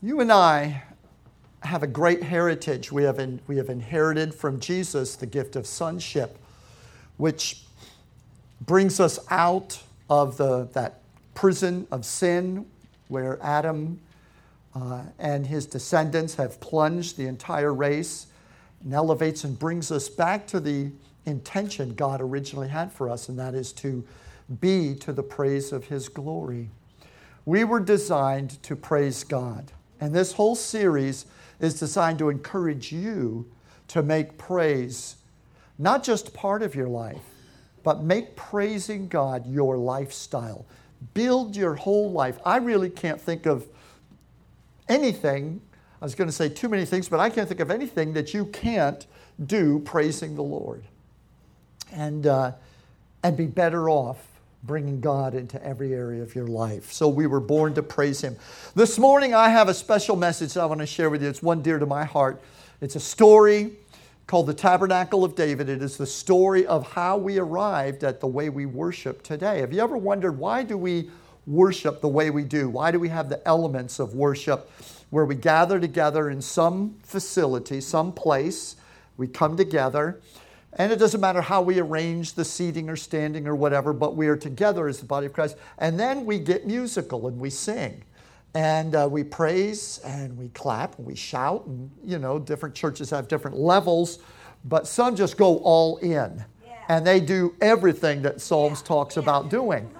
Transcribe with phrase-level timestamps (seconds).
[0.00, 0.84] You and I
[1.64, 2.92] have a great heritage.
[2.92, 6.38] We have, in, we have inherited from Jesus the gift of sonship,
[7.16, 7.64] which
[8.60, 11.00] brings us out of the, that
[11.34, 12.64] prison of sin
[13.08, 13.98] where Adam
[14.72, 18.28] uh, and his descendants have plunged the entire race
[18.84, 20.92] and elevates and brings us back to the
[21.26, 24.04] intention God originally had for us, and that is to
[24.60, 26.70] be to the praise of his glory.
[27.44, 29.72] We were designed to praise God.
[30.00, 31.26] And this whole series
[31.60, 33.50] is designed to encourage you
[33.88, 35.16] to make praise
[35.78, 37.22] not just part of your life,
[37.84, 40.66] but make praising God your lifestyle.
[41.14, 42.38] Build your whole life.
[42.44, 43.66] I really can't think of
[44.88, 45.60] anything,
[46.00, 48.34] I was going to say too many things, but I can't think of anything that
[48.34, 49.06] you can't
[49.44, 50.82] do praising the Lord
[51.92, 52.52] and, uh,
[53.22, 56.92] and be better off bringing God into every area of your life.
[56.92, 58.36] So we were born to praise Him.
[58.74, 61.28] This morning, I have a special message I want to share with you.
[61.28, 62.42] It's one dear to my heart.
[62.80, 63.72] It's a story
[64.26, 65.68] called The Tabernacle of David.
[65.68, 69.60] It is the story of how we arrived at the way we worship today.
[69.60, 71.10] Have you ever wondered why do we
[71.46, 72.68] worship the way we do?
[72.68, 74.70] Why do we have the elements of worship
[75.10, 78.76] where we gather together in some facility, some place,
[79.16, 80.20] we come together,
[80.78, 84.28] and it doesn't matter how we arrange the seating or standing or whatever, but we
[84.28, 85.56] are together as the body of Christ.
[85.78, 88.04] And then we get musical and we sing.
[88.54, 91.66] And uh, we praise and we clap and we shout.
[91.66, 94.20] And, you know, different churches have different levels,
[94.64, 96.44] but some just go all in.
[96.64, 96.72] Yeah.
[96.88, 98.86] And they do everything that Psalms yeah.
[98.86, 99.22] talks yeah.
[99.22, 99.90] about doing.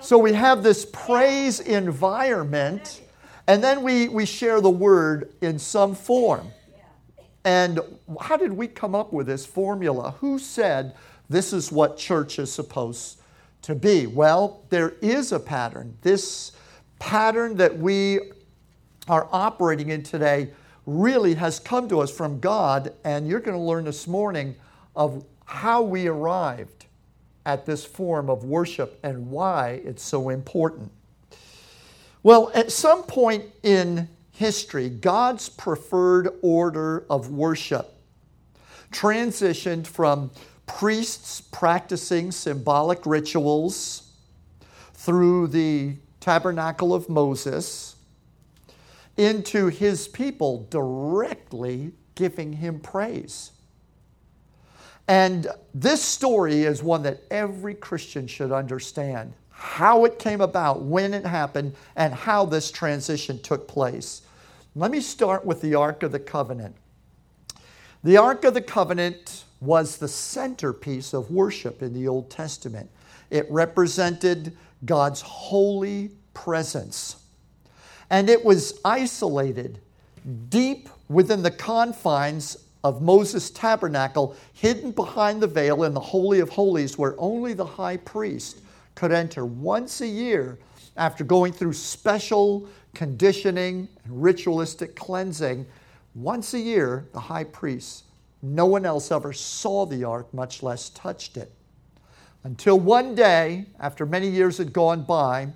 [0.00, 3.02] So we have this praise environment,
[3.46, 6.52] and then we, we share the word in some form.
[7.44, 7.80] And
[8.20, 10.14] how did we come up with this formula?
[10.20, 10.94] Who said
[11.28, 13.20] this is what church is supposed
[13.62, 14.06] to be?
[14.06, 15.96] Well, there is a pattern.
[16.02, 16.52] This
[16.98, 18.20] pattern that we
[19.08, 20.50] are operating in today
[20.86, 24.54] really has come to us from God, and you're going to learn this morning
[24.96, 26.86] of how we arrived
[27.46, 30.90] at this form of worship and why it's so important.
[32.22, 34.08] Well, at some point in
[34.40, 37.92] history, God's preferred order of worship
[38.90, 40.30] transitioned from
[40.66, 44.12] priests practicing symbolic rituals
[44.94, 47.96] through the tabernacle of Moses
[49.18, 53.52] into his people directly giving him praise.
[55.06, 61.12] And this story is one that every Christian should understand how it came about, when
[61.12, 64.22] it happened, and how this transition took place.
[64.76, 66.76] Let me start with the Ark of the Covenant.
[68.04, 72.88] The Ark of the Covenant was the centerpiece of worship in the Old Testament.
[73.30, 77.16] It represented God's holy presence.
[78.10, 79.80] And it was isolated
[80.50, 86.48] deep within the confines of Moses' tabernacle, hidden behind the veil in the Holy of
[86.48, 88.60] Holies, where only the high priest
[88.94, 90.58] could enter once a year
[90.96, 95.66] after going through special conditioning, and ritualistic cleansing.
[96.14, 98.04] Once a year, the high priest,
[98.42, 101.52] no one else ever saw the ark, much less touched it.
[102.42, 105.48] Until one day, after many years had gone by,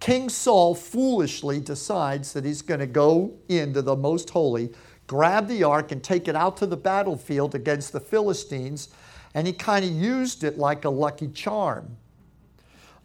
[0.00, 4.72] King Saul foolishly decides that he's going to go into the most holy,
[5.06, 8.88] grab the ark, and take it out to the battlefield against the Philistines.
[9.34, 11.96] And he kind of used it like a lucky charm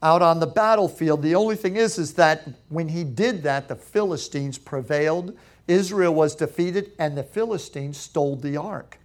[0.03, 1.21] out on the battlefield.
[1.21, 5.37] The only thing is, is that when he did that, the Philistines prevailed.
[5.67, 8.99] Israel was defeated, and the Philistines stole the ark.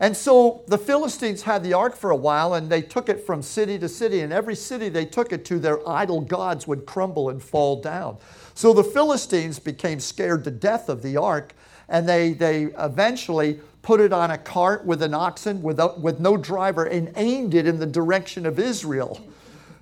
[0.00, 3.42] And so the Philistines had the ark for a while, and they took it from
[3.42, 7.30] city to city, and every city they took it to, their idol gods would crumble
[7.30, 8.18] and fall down.
[8.54, 11.54] So the Philistines became scared to death of the ark,
[11.88, 16.36] and they, they eventually put it on a cart with an oxen without, with no
[16.36, 19.20] driver and aimed it in the direction of Israel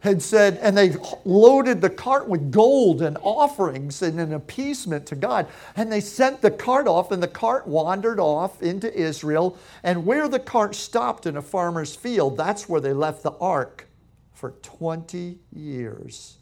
[0.03, 5.15] had said, and they loaded the cart with gold and offerings and an appeasement to
[5.15, 5.47] God.
[5.77, 9.57] And they sent the cart off, and the cart wandered off into Israel.
[9.85, 13.87] And where the cart stopped in a farmer's field, that's where they left the ark
[14.35, 16.37] for 20 years.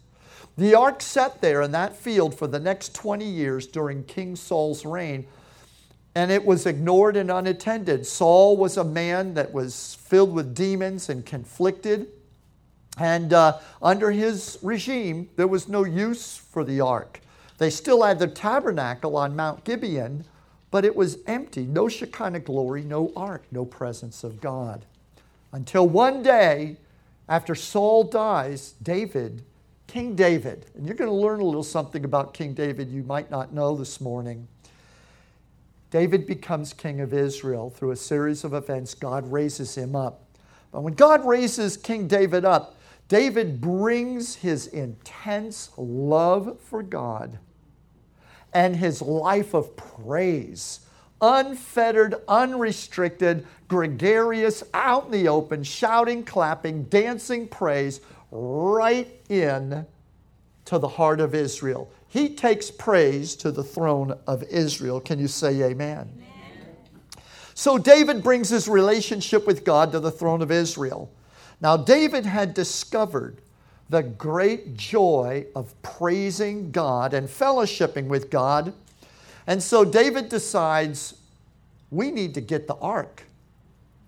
[0.57, 4.87] The ark sat there in that field for the next 20 years during King Saul's
[4.87, 5.27] reign,
[6.15, 8.07] and it was ignored and unattended.
[8.07, 12.07] Saul was a man that was filled with demons and conflicted.
[12.97, 17.21] And uh, under his regime, there was no use for the ark.
[17.57, 20.25] They still had the tabernacle on Mount Gibeon,
[20.71, 21.63] but it was empty.
[21.63, 24.85] No Shekinah glory, no ark, no presence of God.
[25.51, 26.77] Until one day,
[27.29, 29.43] after Saul dies, David
[29.91, 33.29] King David, and you're going to learn a little something about King David you might
[33.29, 34.47] not know this morning.
[35.89, 38.93] David becomes king of Israel through a series of events.
[38.93, 40.23] God raises him up.
[40.71, 42.77] But when God raises King David up,
[43.11, 47.39] David brings his intense love for God
[48.53, 50.79] and his life of praise,
[51.19, 57.99] unfettered, unrestricted, gregarious, out in the open, shouting, clapping, dancing praise,
[58.31, 59.85] right in
[60.63, 61.91] to the heart of Israel.
[62.07, 65.01] He takes praise to the throne of Israel.
[65.01, 66.09] Can you say amen?
[66.15, 66.77] amen?
[67.55, 71.11] So David brings his relationship with God to the throne of Israel.
[71.61, 73.41] Now, David had discovered
[73.89, 78.73] the great joy of praising God and fellowshipping with God.
[79.45, 81.15] And so David decides
[81.91, 83.23] we need to get the ark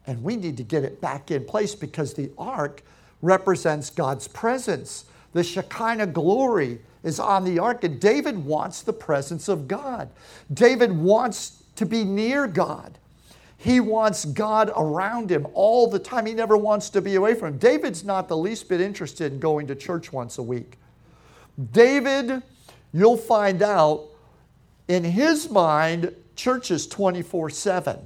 [0.07, 2.81] and we need to get it back in place because the ark
[3.21, 5.05] represents God's presence.
[5.33, 10.09] The Shekinah glory is on the ark, and David wants the presence of God.
[10.53, 12.97] David wants to be near God.
[13.63, 16.25] He wants God around him all the time.
[16.25, 17.59] He never wants to be away from him.
[17.59, 20.77] David's not the least bit interested in going to church once a week.
[21.71, 22.43] David,
[22.91, 24.09] you'll find out,
[24.89, 27.99] in his mind, church is 24 7.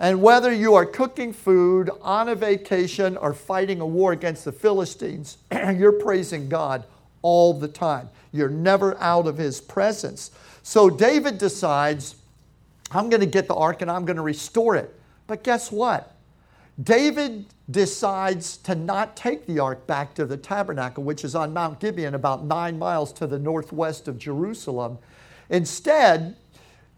[0.00, 4.50] And whether you are cooking food, on a vacation, or fighting a war against the
[4.50, 6.84] Philistines, you're praising God
[7.22, 8.08] all the time.
[8.32, 10.32] You're never out of his presence.
[10.64, 12.16] So David decides
[12.90, 14.94] I'm going to get the ark and I'm going to restore it.
[15.26, 16.14] But guess what?
[16.82, 21.80] David decides to not take the ark back to the tabernacle, which is on Mount
[21.80, 24.98] Gibeon, about nine miles to the northwest of Jerusalem.
[25.50, 26.36] Instead,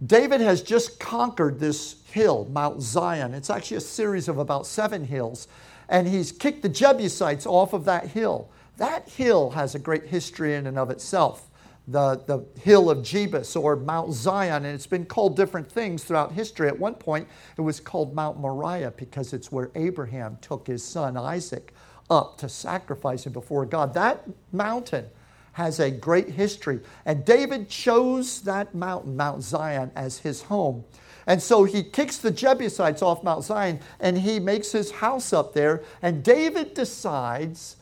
[0.04, 3.34] David has just conquered this hill, Mount Zion.
[3.34, 5.46] It's actually a series of about seven hills.
[5.88, 8.50] And he's kicked the Jebusites off of that hill.
[8.78, 11.48] That hill has a great history in and of itself
[11.88, 16.32] the, the hill of Jebus or Mount Zion, and it's been called different things throughout
[16.32, 16.68] history.
[16.68, 21.16] At one point, it was called Mount Moriah because it's where Abraham took his son
[21.16, 21.72] Isaac
[22.10, 23.94] up to sacrifice him before God.
[23.94, 25.06] That mountain
[25.52, 30.84] has a great history, and David chose that mountain, Mount Zion, as his home.
[31.26, 35.54] And so he kicks the Jebusites off Mount Zion and he makes his house up
[35.54, 35.82] there.
[36.00, 37.76] And David decides,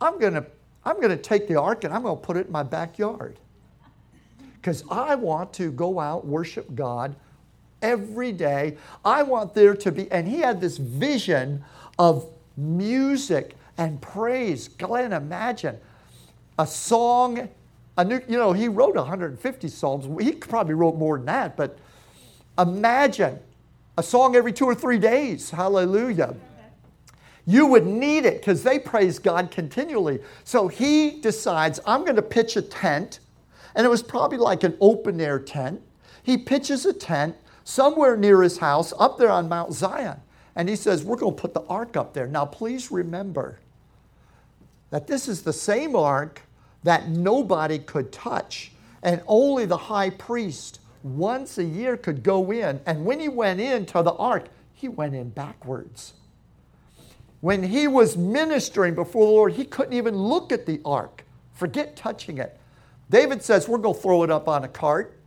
[0.00, 0.46] I'm going to
[0.88, 3.36] I'm going to take the ark and I'm going to put it in my backyard.
[4.54, 7.14] Because I want to go out, worship God
[7.82, 8.78] every day.
[9.04, 11.62] I want there to be, and he had this vision
[11.98, 12.26] of
[12.56, 14.68] music and praise.
[14.68, 15.78] Glenn, imagine
[16.58, 17.50] a song,
[17.98, 20.24] a new, you know, he wrote 150 psalms.
[20.24, 21.76] He probably wrote more than that, but
[22.58, 23.38] imagine
[23.98, 25.50] a song every two or three days.
[25.50, 26.34] Hallelujah.
[27.48, 30.20] You would need it because they praise God continually.
[30.44, 33.20] So he decides, I'm going to pitch a tent.
[33.74, 35.80] And it was probably like an open air tent.
[36.22, 40.20] He pitches a tent somewhere near his house up there on Mount Zion.
[40.56, 42.26] And he says, We're going to put the ark up there.
[42.26, 43.60] Now, please remember
[44.90, 46.42] that this is the same ark
[46.82, 48.72] that nobody could touch.
[49.02, 52.78] And only the high priest once a year could go in.
[52.84, 56.12] And when he went into the ark, he went in backwards.
[57.40, 61.24] When he was ministering before the Lord, he couldn't even look at the ark.
[61.54, 62.58] Forget touching it.
[63.10, 65.18] David says, We're going to throw it up on a cart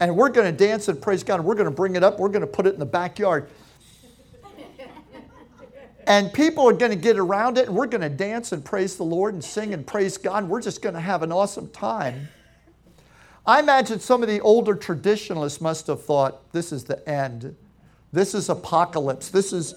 [0.00, 1.36] and we're going to dance and praise God.
[1.36, 2.18] And we're going to bring it up.
[2.18, 3.50] We're going to put it in the backyard.
[6.06, 8.96] and people are going to get around it and we're going to dance and praise
[8.96, 10.48] the Lord and sing and praise God.
[10.48, 12.28] We're just going to have an awesome time.
[13.46, 17.54] I imagine some of the older traditionalists must have thought this is the end.
[18.12, 19.28] This is apocalypse.
[19.28, 19.74] This is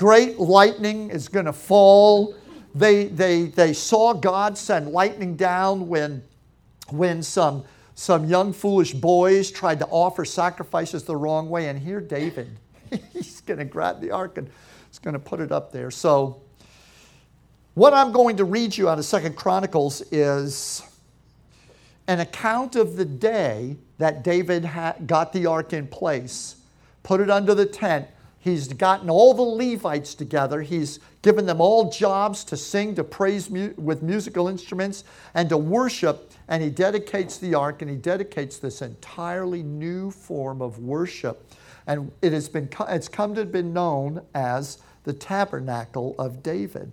[0.00, 2.34] great lightning is going to fall.
[2.74, 6.22] They, they, they saw God send lightning down when,
[6.88, 7.64] when some,
[7.96, 11.68] some young foolish boys tried to offer sacrifices the wrong way.
[11.68, 12.56] And here, David,
[13.12, 14.48] he's going to grab the ark and
[14.88, 15.90] he's going to put it up there.
[15.90, 16.40] So,
[17.74, 20.82] what I'm going to read you out of Second Chronicles is
[22.08, 24.68] an account of the day that David
[25.04, 26.56] got the ark in place,
[27.02, 28.08] put it under the tent,
[28.42, 30.62] He's gotten all the Levites together.
[30.62, 35.04] He's given them all jobs to sing, to praise mu- with musical instruments,
[35.34, 36.32] and to worship.
[36.48, 41.52] And he dedicates the ark and he dedicates this entirely new form of worship.
[41.86, 46.92] And it has been, it's come to be known as the tabernacle of David.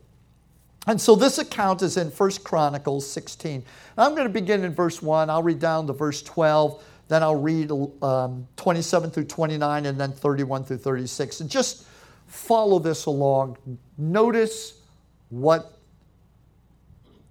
[0.86, 3.64] And so this account is in 1 Chronicles 16.
[3.98, 5.30] I'm going to begin in verse 1.
[5.30, 7.72] I'll read down to verse 12 then I'll read
[8.02, 11.42] um, 27 through 29 and then 31 through 36.
[11.42, 11.86] And just
[12.28, 13.58] follow this along.
[13.98, 14.82] Notice
[15.30, 15.78] what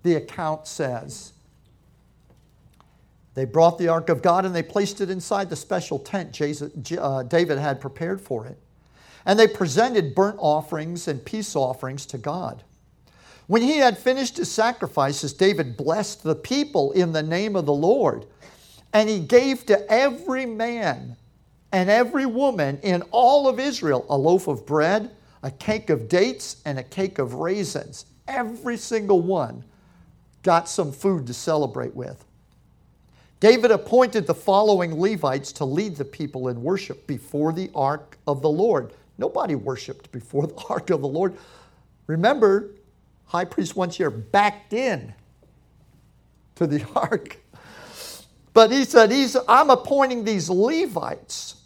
[0.02, 1.32] the account says.
[3.34, 6.40] They brought the ark of God and they placed it inside the special tent
[6.98, 8.58] uh, David had prepared for it.
[9.26, 12.62] And they presented burnt offerings and peace offerings to God.
[13.46, 17.74] When he had finished his sacrifices, David blessed the people in the name of the
[17.74, 18.26] Lord.
[18.96, 21.18] And he gave to every man
[21.70, 25.10] and every woman in all of Israel a loaf of bread,
[25.42, 28.06] a cake of dates, and a cake of raisins.
[28.26, 29.64] Every single one
[30.42, 32.24] got some food to celebrate with.
[33.38, 38.40] David appointed the following Levites to lead the people in worship before the ark of
[38.40, 38.94] the Lord.
[39.18, 41.36] Nobody worshiped before the ark of the Lord.
[42.06, 42.70] Remember,
[43.26, 45.12] high priest once year backed in
[46.54, 47.36] to the ark.
[48.56, 51.56] But he said, he's, I'm appointing these Levites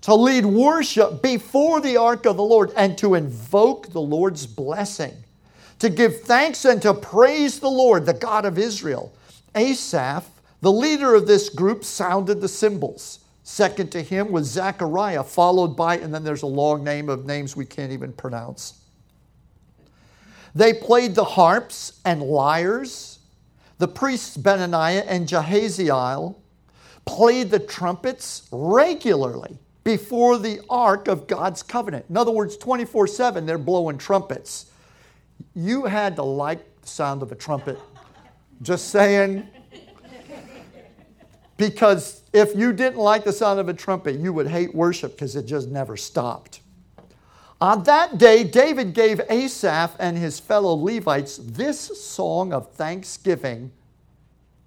[0.00, 5.12] to lead worship before the ark of the Lord and to invoke the Lord's blessing,
[5.78, 9.12] to give thanks and to praise the Lord, the God of Israel.
[9.54, 10.24] Asaph
[10.62, 13.18] the leader of this group sounded the cymbals.
[13.42, 17.54] Second to him was Zechariah, followed by, and then there's a long name of names
[17.54, 18.80] we can't even pronounce.
[20.54, 23.09] They played the harps and lyres.
[23.80, 26.36] The priests Benaniah and Jahaziel
[27.06, 32.04] played the trumpets regularly before the ark of God's covenant.
[32.10, 34.66] In other words, 24 7, they're blowing trumpets.
[35.54, 37.78] You had to like the sound of a trumpet.
[38.60, 39.48] Just saying,
[41.56, 45.36] because if you didn't like the sound of a trumpet, you would hate worship because
[45.36, 46.59] it just never stopped.
[47.60, 53.70] On that day, David gave Asaph and his fellow Levites this song of thanksgiving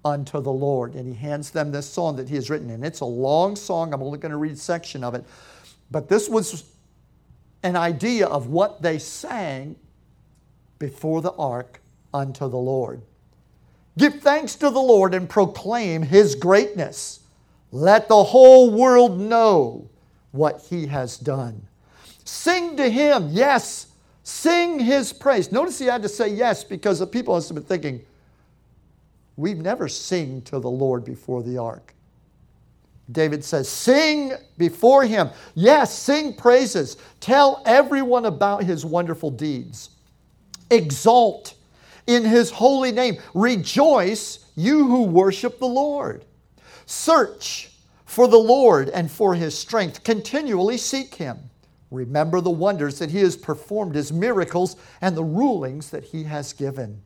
[0.04, 0.94] unto the Lord.
[0.94, 2.70] And he hands them this song that he has written.
[2.70, 3.92] And it's a long song.
[3.92, 5.24] I'm only going to read a section of it.
[5.90, 6.64] But this was
[7.64, 9.74] an idea of what they sang
[10.78, 11.80] before the ark
[12.12, 13.02] unto the Lord.
[13.98, 17.20] Give thanks to the Lord and proclaim his greatness.
[17.72, 19.88] Let the whole world know
[20.30, 21.66] what he has done.
[22.24, 23.88] Sing to him, yes,
[24.22, 25.52] sing his praise.
[25.52, 28.04] Notice he had to say yes because the people must have been thinking,
[29.36, 31.94] we've never sing to the Lord before the ark.
[33.10, 35.28] David says, Sing before him.
[35.54, 36.96] Yes, sing praises.
[37.20, 39.90] Tell everyone about his wonderful deeds.
[40.70, 41.54] Exalt
[42.06, 43.18] in his holy name.
[43.34, 46.24] Rejoice, you who worship the Lord.
[46.86, 47.70] Search
[48.06, 50.04] for the Lord and for his strength.
[50.04, 51.38] Continually seek him.
[51.94, 56.52] Remember the wonders that he has performed, his miracles, and the rulings that he has
[56.52, 57.02] given.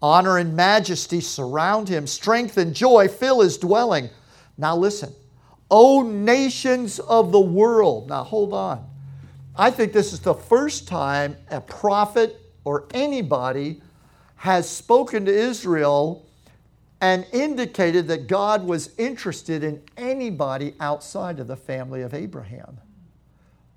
[0.00, 4.10] Honor and majesty surround him, strength and joy fill his dwelling.
[4.56, 5.12] Now listen,
[5.70, 8.08] O nations of the world.
[8.08, 8.88] Now hold on.
[9.56, 13.82] I think this is the first time a prophet or anybody
[14.36, 16.24] has spoken to Israel
[17.00, 22.78] and indicated that God was interested in anybody outside of the family of Abraham.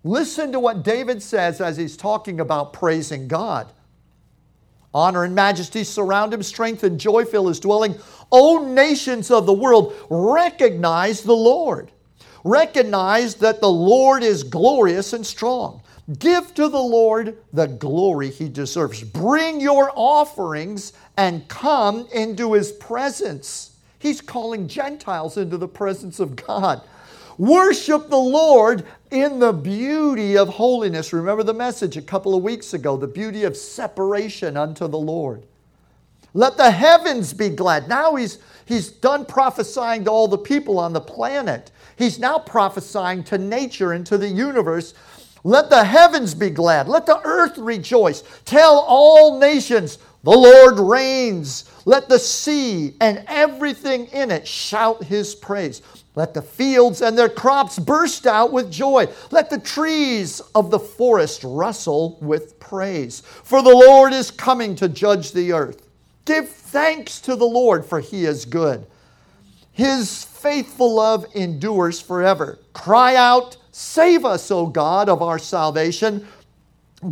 [0.03, 3.72] Listen to what David says as he's talking about praising God.
[4.93, 7.96] Honor and majesty surround him, strength and joy fill his dwelling.
[8.31, 11.91] O nations of the world, recognize the Lord.
[12.43, 15.81] Recognize that the Lord is glorious and strong.
[16.20, 19.03] Give to the Lord the glory he deserves.
[19.03, 23.77] Bring your offerings and come into his presence.
[24.00, 26.81] He's calling Gentiles into the presence of God.
[27.38, 31.13] Worship the Lord in the beauty of holiness.
[31.13, 35.46] Remember the message a couple of weeks ago the beauty of separation unto the Lord.
[36.34, 37.89] Let the heavens be glad.
[37.89, 41.72] Now he's, he's done prophesying to all the people on the planet.
[41.98, 44.94] He's now prophesying to nature and to the universe
[45.44, 46.88] let the heavens be glad.
[46.88, 48.24] Let the earth rejoice.
[48.46, 51.65] Tell all nations, the Lord reigns.
[51.86, 55.82] Let the sea and everything in it shout his praise.
[56.15, 59.08] Let the fields and their crops burst out with joy.
[59.32, 63.22] Let the trees of the forest rustle with praise.
[63.22, 65.88] For the Lord is coming to judge the earth.
[66.25, 68.86] Give thanks to the Lord, for he is good.
[69.72, 72.60] His faithful love endures forever.
[72.74, 76.27] Cry out, Save us, O God, of our salvation.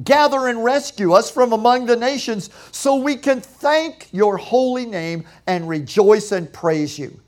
[0.04, 5.26] Gather and rescue us from among the nations so we can thank your holy name
[5.48, 7.20] and rejoice and praise you.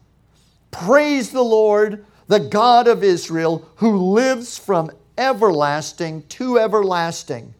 [0.72, 7.54] Praise the Lord, the God of Israel, who lives from everlasting to everlasting.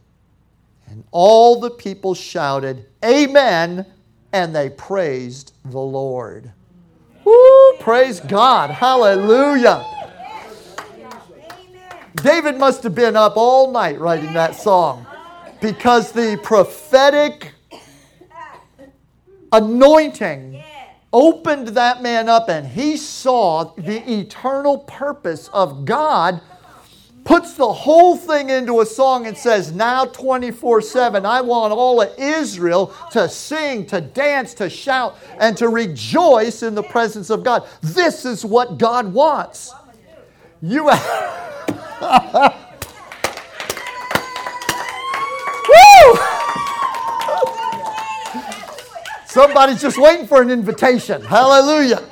[0.88, 3.86] And all the people shouted, Amen,
[4.34, 6.52] and they praised the Lord.
[7.24, 8.72] Woo, praise God.
[8.72, 9.86] Hallelujah.
[12.16, 15.06] David must have been up all night writing that song
[15.62, 17.54] because the prophetic
[19.52, 20.62] anointing
[21.14, 26.42] opened that man up and he saw the eternal purpose of God
[27.24, 32.02] puts the whole thing into a song and says, Now 24 7, I want all
[32.02, 37.44] of Israel to sing, to dance, to shout, and to rejoice in the presence of
[37.44, 37.68] God.
[37.82, 39.74] This is what God wants.
[40.62, 40.92] You.
[49.32, 51.22] Somebody's just waiting for an invitation.
[51.22, 52.04] Hallelujah.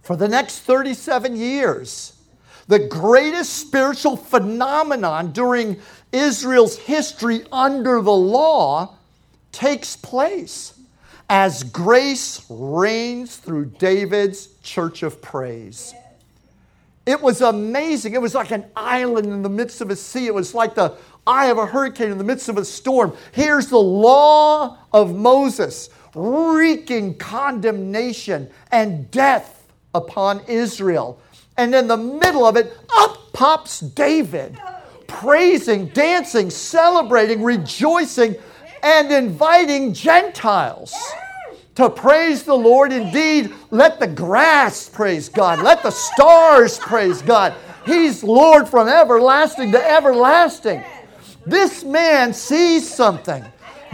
[0.00, 2.14] For the next 37 years,
[2.68, 5.76] the greatest spiritual phenomenon during
[6.10, 8.96] Israel's history under the law
[9.52, 10.72] takes place
[11.28, 15.92] as grace reigns through David's church of praise.
[17.04, 18.14] It was amazing.
[18.14, 20.26] It was like an island in the midst of a sea.
[20.26, 23.16] It was like the eye of a hurricane in the midst of a storm.
[23.32, 31.20] Here's the law of Moses wreaking condemnation and death upon Israel.
[31.56, 34.58] And in the middle of it, up pops David,
[35.06, 38.36] praising, dancing, celebrating, rejoicing,
[38.82, 40.94] and inviting Gentiles
[41.74, 42.92] to praise the Lord.
[42.92, 47.54] Indeed, let the grass praise God, let the stars praise God.
[47.84, 50.84] He's Lord from everlasting to everlasting.
[51.44, 53.44] This man sees something.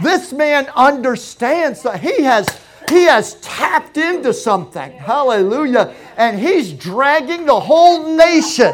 [0.01, 2.47] This man understands that he has
[2.89, 4.91] he has tapped into something.
[4.93, 5.93] Hallelujah.
[6.17, 8.73] And he's dragging the whole nation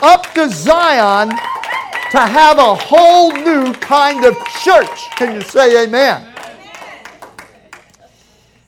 [0.00, 5.10] up to Zion to have a whole new kind of church.
[5.16, 6.35] Can you say amen?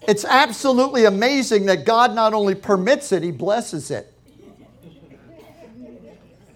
[0.08, 4.10] It's absolutely amazing that God not only permits it, he blesses it.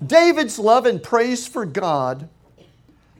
[0.04, 2.30] David's love and praise for God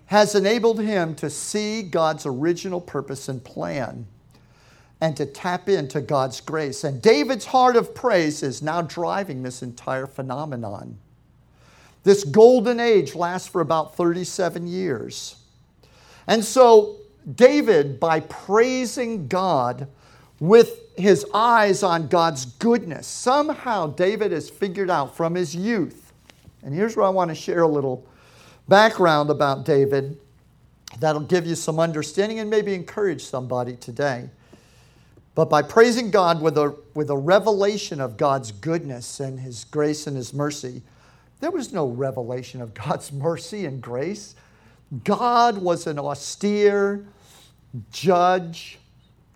[0.07, 4.07] has enabled him to see God's original purpose and plan
[5.03, 6.83] and to tap into God's grace.
[6.83, 10.97] And David's heart of praise is now driving this entire phenomenon.
[12.05, 15.37] This golden age lasts for about 37 years.
[16.27, 16.97] And so,
[17.35, 19.89] David, by praising God
[20.43, 26.13] with his eyes on God's goodness, somehow David has figured out from his youth.
[26.65, 28.05] And here's where I want to share a little
[28.67, 30.19] background about David
[30.99, 34.29] that'll give you some understanding and maybe encourage somebody today.
[35.37, 40.09] But by praising God with a, with a revelation of God's goodness and His grace
[40.09, 40.83] and His mercy,
[41.39, 44.35] there was no revelation of God's mercy and grace.
[45.05, 47.07] God was an austere
[47.93, 48.81] judge,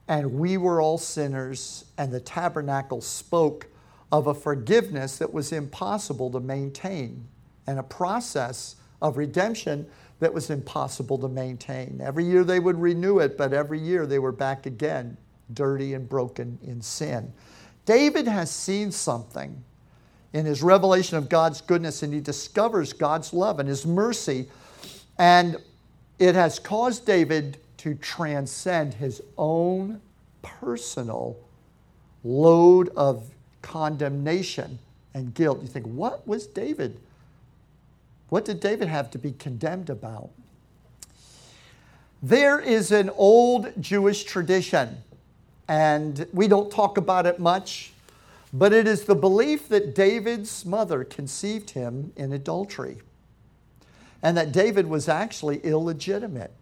[0.08, 3.66] and we were all sinners, and the tabernacle spoke
[4.12, 7.26] of a forgiveness that was impossible to maintain
[7.66, 9.86] and a process of redemption
[10.20, 12.00] that was impossible to maintain.
[12.02, 15.16] Every year they would renew it, but every year they were back again,
[15.52, 17.32] dirty and broken in sin.
[17.84, 19.62] David has seen something
[20.32, 24.48] in his revelation of God's goodness, and he discovers God's love and his mercy,
[25.18, 25.56] and
[26.18, 30.00] it has caused David to transcend his own
[30.42, 31.36] personal
[32.24, 33.30] load of
[33.62, 34.78] condemnation
[35.14, 35.62] and guilt.
[35.62, 36.98] You think, what was David
[38.28, 40.30] what did David have to be condemned about?
[42.22, 44.98] There is an old Jewish tradition,
[45.68, 47.92] and we don't talk about it much,
[48.52, 52.98] but it is the belief that David's mother conceived him in adultery,
[54.22, 56.52] and that David was actually illegitimate,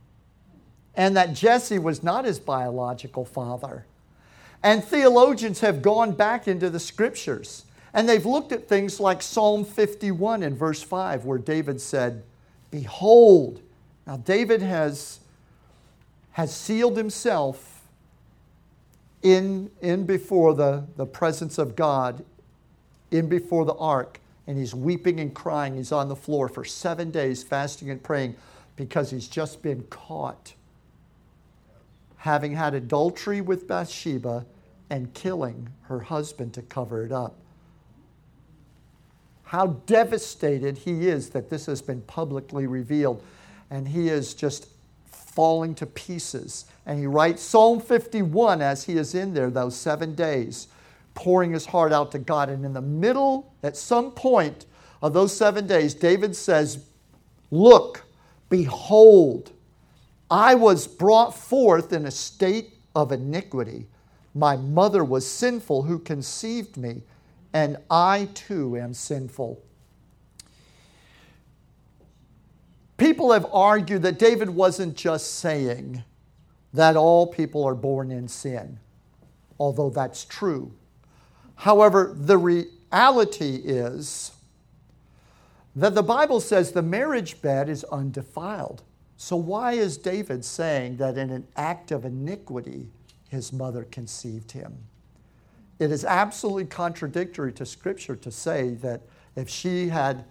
[0.96, 3.85] and that Jesse was not his biological father.
[4.62, 9.64] And theologians have gone back into the scriptures and they've looked at things like Psalm
[9.64, 12.24] 51 in verse 5, where David said,
[12.72, 13.62] Behold,
[14.04, 15.20] now David has,
[16.33, 17.83] has sealed himself
[19.22, 22.24] in, in before the, the presence of God,
[23.12, 25.76] in before the ark, and he's weeping and crying.
[25.76, 28.35] He's on the floor for seven days, fasting and praying,
[28.74, 30.54] because he's just been caught
[32.24, 34.44] having had adultery with Bathsheba
[34.90, 37.37] and killing her husband to cover it up
[39.54, 43.22] how devastated he is that this has been publicly revealed.
[43.70, 44.66] And he is just
[45.06, 46.64] falling to pieces.
[46.87, 50.66] And he writes Psalm 51 as he is in there those seven days,
[51.14, 52.48] pouring his heart out to God.
[52.48, 54.66] And in the middle, at some point
[55.02, 56.87] of those seven days, David says,
[57.52, 58.04] Look,
[58.48, 59.52] behold,
[60.35, 63.87] I was brought forth in a state of iniquity.
[64.35, 67.03] My mother was sinful who conceived me
[67.53, 69.62] and I too am sinful.
[72.97, 76.03] People have argued that David wasn't just saying
[76.73, 78.81] that all people are born in sin,
[79.61, 80.73] although that's true.
[81.55, 84.33] However, the reality is
[85.77, 88.83] that the Bible says the marriage bed is undefiled.
[89.16, 92.88] So, why is David saying that in an act of iniquity
[93.29, 94.77] his mother conceived him?
[95.79, 99.03] It is absolutely contradictory to Scripture to say that
[99.37, 100.24] if she had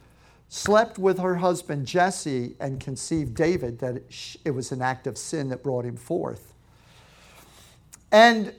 [0.50, 4.04] slept with her husband Jesse and conceived David, that
[4.46, 6.54] it was an act of sin that brought him forth.
[8.12, 8.54] And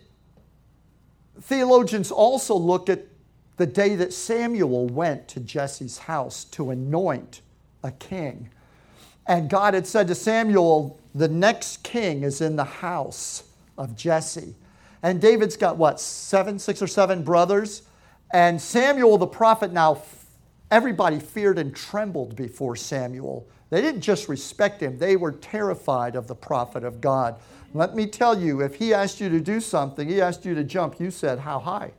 [1.40, 3.06] theologians also look at
[3.56, 7.40] the day that Samuel went to Jesse's house to anoint
[7.84, 8.50] a king.
[9.26, 13.44] And God had said to Samuel, The next king is in the house
[13.78, 14.54] of Jesse.
[15.02, 17.82] And David's got what, seven, six or seven brothers?
[18.32, 20.02] And Samuel the prophet now,
[20.70, 23.46] everybody feared and trembled before Samuel.
[23.70, 27.36] They didn't just respect him, they were terrified of the prophet of God.
[27.72, 30.62] Let me tell you, if he asked you to do something, he asked you to
[30.62, 31.92] jump, you said, How high?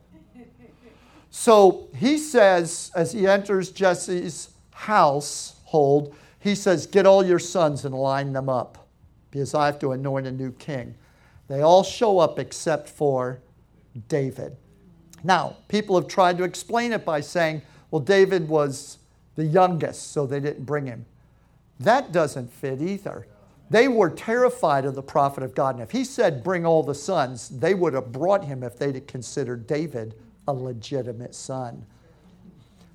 [1.30, 6.16] So he says, as he enters Jesse's household,
[6.48, 8.86] he says, Get all your sons and line them up
[9.30, 10.94] because I have to anoint a new king.
[11.48, 13.40] They all show up except for
[14.08, 14.56] David.
[15.22, 18.98] Now, people have tried to explain it by saying, well, David was
[19.34, 21.06] the youngest, so they didn't bring him.
[21.78, 23.26] That doesn't fit either.
[23.68, 25.74] They were terrified of the prophet of God.
[25.74, 29.06] And if he said, bring all the sons, they would have brought him if they'd
[29.06, 30.14] considered David
[30.46, 31.84] a legitimate son.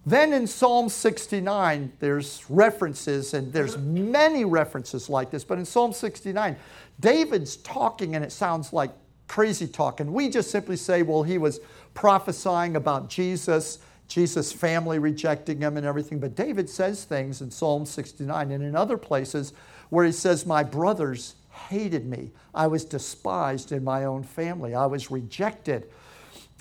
[0.05, 5.93] Then in Psalm 69, there's references, and there's many references like this, but in Psalm
[5.93, 6.55] 69,
[6.99, 8.91] David's talking and it sounds like
[9.27, 9.99] crazy talk.
[9.99, 11.59] And we just simply say, well, he was
[11.93, 16.19] prophesying about Jesus, Jesus' family rejecting him and everything.
[16.19, 19.53] But David says things in Psalm 69 and in other places
[19.89, 22.31] where he says, My brothers hated me.
[22.53, 24.75] I was despised in my own family.
[24.75, 25.89] I was rejected.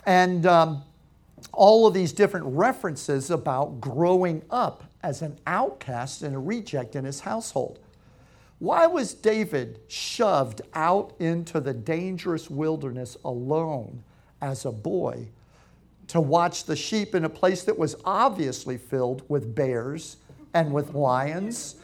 [0.07, 0.83] And um,
[1.53, 7.05] all of these different references about growing up as an outcast and a reject in
[7.05, 7.79] his household.
[8.59, 14.03] Why was David shoved out into the dangerous wilderness alone
[14.43, 15.29] as a boy
[16.09, 20.19] to watch the sheep in a place that was obviously filled with bears
[20.53, 21.77] and with lions?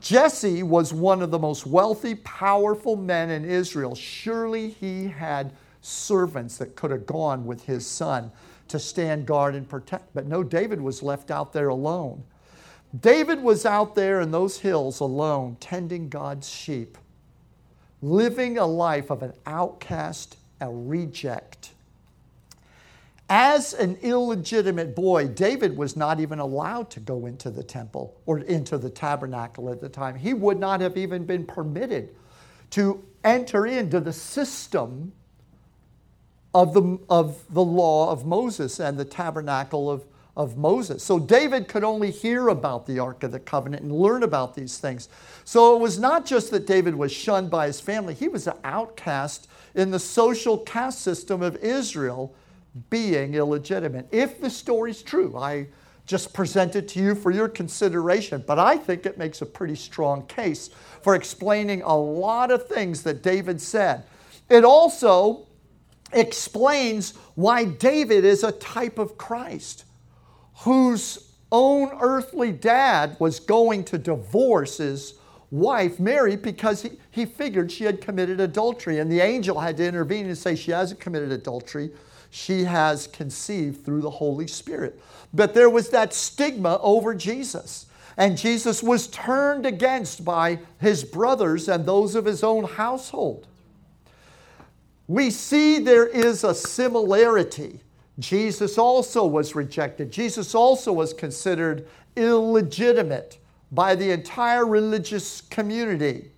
[0.00, 3.94] Jesse was one of the most wealthy, powerful men in Israel.
[3.94, 8.30] Surely he had servants that could have gone with his son
[8.68, 10.14] to stand guard and protect.
[10.14, 12.22] But no, David was left out there alone.
[12.98, 16.98] David was out there in those hills alone, tending God's sheep,
[18.02, 21.70] living a life of an outcast, a reject.
[23.28, 28.40] As an illegitimate boy, David was not even allowed to go into the temple or
[28.40, 30.16] into the tabernacle at the time.
[30.16, 32.16] He would not have even been permitted
[32.70, 35.12] to enter into the system
[36.54, 40.04] of the, of the law of Moses and the tabernacle of,
[40.36, 41.02] of Moses.
[41.02, 44.78] So David could only hear about the Ark of the Covenant and learn about these
[44.78, 45.08] things.
[45.44, 48.56] So it was not just that David was shunned by his family, he was an
[48.64, 52.34] outcast in the social caste system of Israel,
[52.88, 54.08] being illegitimate.
[54.10, 55.66] If the story's true, I
[56.06, 59.76] just present it to you for your consideration, but I think it makes a pretty
[59.76, 60.70] strong case
[61.02, 64.04] for explaining a lot of things that David said.
[64.48, 65.46] It also
[66.12, 69.84] explains why David is a type of Christ
[70.60, 75.14] whose own earthly dad was going to divorce his
[75.50, 78.98] wife, Mary, because he, he figured she had committed adultery.
[78.98, 81.90] And the angel had to intervene and say, She hasn't committed adultery.
[82.30, 85.00] She has conceived through the Holy Spirit.
[85.34, 87.86] But there was that stigma over Jesus.
[88.16, 93.46] And Jesus was turned against by his brothers and those of his own household
[95.10, 97.80] we see there is a similarity.
[98.20, 100.12] Jesus also was rejected.
[100.12, 103.38] Jesus also was considered illegitimate
[103.72, 106.30] by the entire religious community.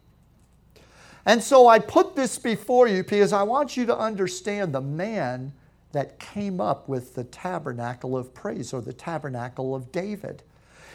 [1.27, 5.53] And so I put this before you because I want you to understand the man
[5.93, 10.45] that came up with the tabernacle of praise or the tabernacle of David.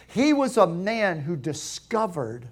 [0.07, 2.47] He was a man who discovered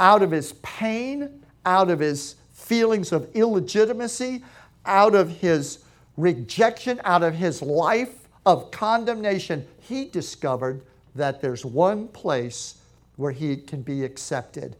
[0.00, 2.34] out of his pain, out of his
[2.68, 4.44] feelings of illegitimacy,
[4.84, 5.78] out of his
[6.18, 10.82] rejection, out of his life of condemnation, he discovered
[11.14, 12.76] that there's one place
[13.16, 14.76] where he can be accepted,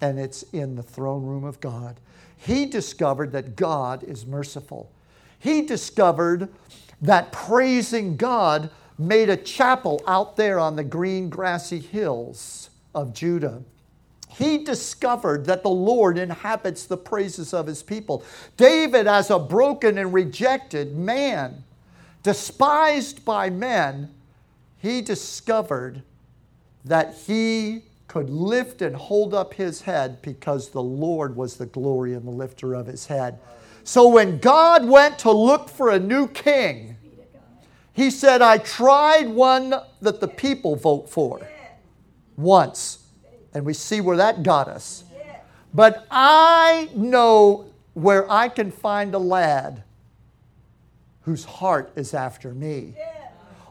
[0.00, 1.98] and it's in the throne room of God.
[2.36, 4.90] He discovered that God is merciful.
[5.38, 6.48] He discovered
[7.02, 13.62] that praising God made a chapel out there on the green, grassy hills of Judah.
[14.32, 18.24] He discovered that the Lord inhabits the praises of his people.
[18.56, 21.64] David, as a broken and rejected man,
[22.22, 24.14] despised by men,
[24.78, 26.02] he discovered
[26.84, 32.14] that he could lift and hold up his head because the Lord was the glory
[32.14, 33.38] and the lifter of his head.
[33.84, 36.96] So when God went to look for a new king,
[37.92, 41.46] he said, I tried one that the people vote for
[42.36, 42.99] once.
[43.54, 45.04] And we see where that got us.
[45.72, 49.82] But I know where I can find a lad
[51.22, 52.94] whose heart is after me.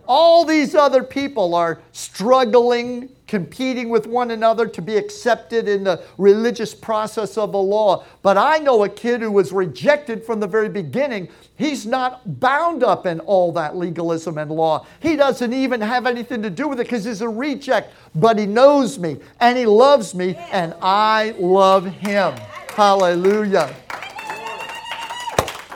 [0.07, 6.03] All these other people are struggling, competing with one another to be accepted in the
[6.17, 8.03] religious process of the law.
[8.23, 11.29] But I know a kid who was rejected from the very beginning.
[11.55, 14.87] He's not bound up in all that legalism and law.
[14.99, 17.93] He doesn't even have anything to do with it because he's a reject.
[18.15, 22.33] But he knows me and he loves me and I love him.
[22.75, 23.75] Hallelujah.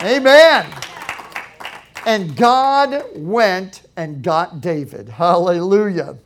[0.01, 0.65] Amen.
[2.07, 5.07] And God went and got David.
[5.07, 6.17] Hallelujah.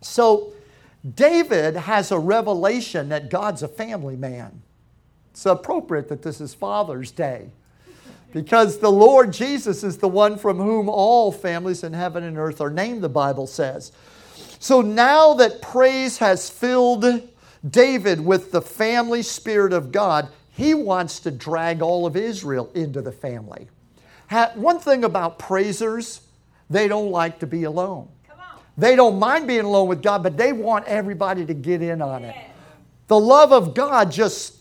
[0.00, 0.52] So,
[1.14, 4.62] David has a revelation that God's a family man.
[5.30, 7.50] It's appropriate that this is Father's Day
[8.32, 12.60] because the Lord Jesus is the one from whom all families in heaven and earth
[12.60, 13.92] are named, the Bible says.
[14.58, 17.28] So now that praise has filled
[17.68, 23.00] David with the family spirit of God, he wants to drag all of Israel into
[23.00, 23.68] the family.
[24.54, 26.20] One thing about praisers,
[26.68, 28.08] they don't like to be alone.
[28.80, 32.24] They don't mind being alone with God, but they want everybody to get in on
[32.24, 32.34] it.
[33.08, 34.60] The love of God just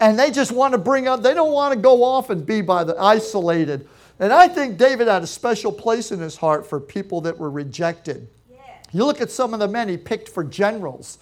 [0.00, 2.60] and they just want to bring up, they don't want to go off and be
[2.60, 3.88] by the isolated.
[4.20, 7.50] And I think David had a special place in his heart for people that were
[7.50, 8.28] rejected.
[8.50, 8.58] Yeah.
[8.92, 11.18] You look at some of the men he picked for generals.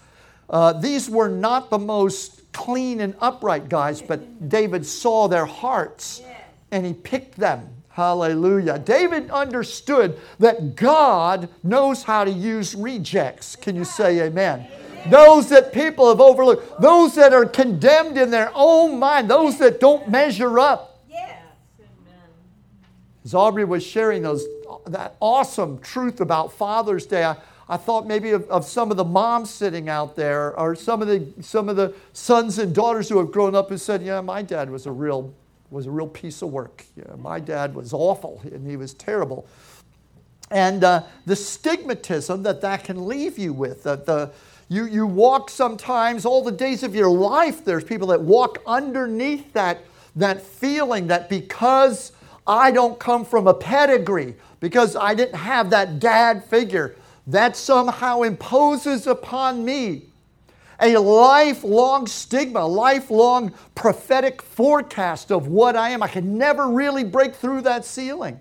[0.49, 6.21] Uh, these were not the most clean and upright guys, but David saw their hearts
[6.23, 6.37] yeah.
[6.71, 7.69] and he picked them.
[7.97, 8.79] Hallelujah.
[8.79, 13.57] David understood that God knows how to use rejects.
[13.57, 14.69] Can you say amen?
[14.71, 15.11] amen?
[15.11, 19.81] Those that people have overlooked, those that are condemned in their own mind, those that
[19.81, 21.07] don't measure up.
[21.09, 21.41] Yes.
[23.25, 24.45] As Aubrey was sharing those,
[24.89, 29.07] that awesome truth about Father's Day, I, I thought maybe of, of, some of the
[29.07, 33.17] moms sitting out there or some of the some of the sons and daughters who
[33.17, 35.33] have grown up and said, Yeah, my dad was a real
[35.71, 36.85] was a real piece of work.
[37.19, 39.47] my dad was awful and he was terrible.
[40.51, 44.31] And uh, the stigmatism that that can leave you with, that the,
[44.69, 49.53] you, you walk sometimes, all the days of your life, there's people that walk underneath
[49.55, 49.81] that,
[50.15, 52.13] that feeling that because
[52.47, 56.95] I don't come from a pedigree, because I didn't have that dad figure,
[57.27, 60.05] that somehow imposes upon me
[60.81, 66.03] a lifelong stigma, a lifelong prophetic forecast of what I am.
[66.03, 68.41] I can never really break through that ceiling.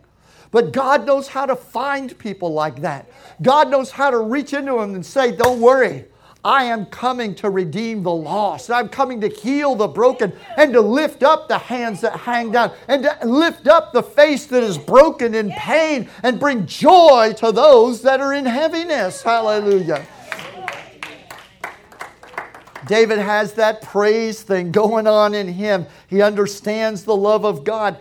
[0.51, 3.09] But God knows how to find people like that.
[3.41, 6.05] God knows how to reach into them and say, Don't worry,
[6.45, 8.69] I am coming to redeem the lost.
[8.69, 12.71] I'm coming to heal the broken and to lift up the hands that hang down
[12.87, 17.51] and to lift up the face that is broken in pain and bring joy to
[17.51, 19.23] those that are in heaviness.
[19.23, 20.05] Hallelujah.
[22.87, 25.85] David has that praise thing going on in him.
[26.07, 27.97] He understands the love of God.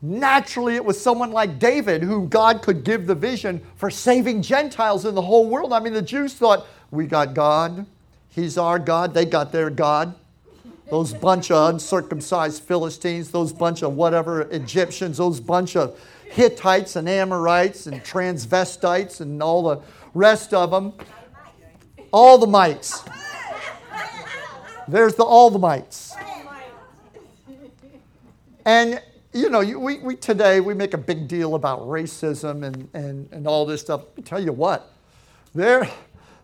[0.00, 5.06] Naturally, it was someone like David whom God could give the vision for saving Gentiles
[5.06, 5.72] in the whole world.
[5.72, 7.86] I mean, the Jews thought, we got God,
[8.28, 10.14] He's our God, they got their God.
[10.90, 15.98] Those bunch of uncircumcised Philistines, those bunch of whatever Egyptians, those bunch of
[16.30, 19.80] Hittites and Amorites and transvestites and all the
[20.12, 20.92] rest of them.
[22.12, 23.02] All the mites.
[24.88, 26.14] There's the all the mites.
[28.64, 29.00] And
[29.32, 33.46] you know, we, we today we make a big deal about racism and, and, and
[33.46, 34.02] all this stuff.
[34.16, 34.92] I tell you what,
[35.54, 35.90] there,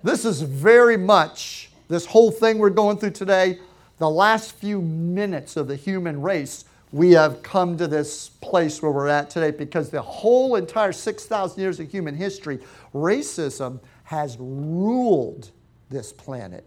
[0.03, 3.59] this is very much this whole thing we're going through today.
[3.99, 8.91] The last few minutes of the human race, we have come to this place where
[8.91, 12.59] we're at today because the whole entire 6,000 years of human history,
[12.95, 15.51] racism has ruled
[15.91, 16.67] this planet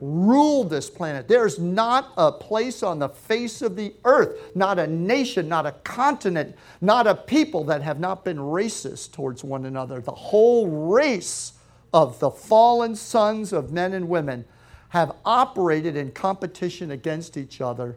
[0.00, 1.28] rule this planet.
[1.28, 5.72] There's not a place on the face of the earth, not a nation, not a
[5.84, 10.00] continent, not a people that have not been racist towards one another.
[10.00, 11.52] The whole race
[11.92, 14.44] of the fallen sons of men and women
[14.90, 17.96] have operated in competition against each other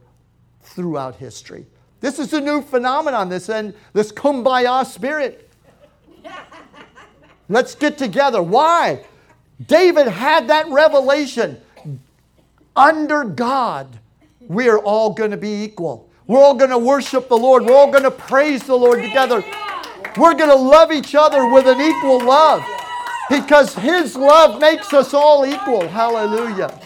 [0.61, 1.65] throughout history.
[2.01, 5.49] This is a new phenomenon, this and this kumbaya spirit.
[7.49, 8.41] Let's get together.
[8.41, 9.05] Why?
[9.67, 11.61] David had that revelation.
[12.75, 13.99] Under God,
[14.41, 16.09] we are all going to be equal.
[16.25, 17.65] We're all going to worship the Lord.
[17.65, 19.43] We're all going to praise the Lord together.
[20.17, 22.63] We're going to love each other with an equal love
[23.29, 25.87] because His love makes us all equal.
[25.87, 26.79] Hallelujah.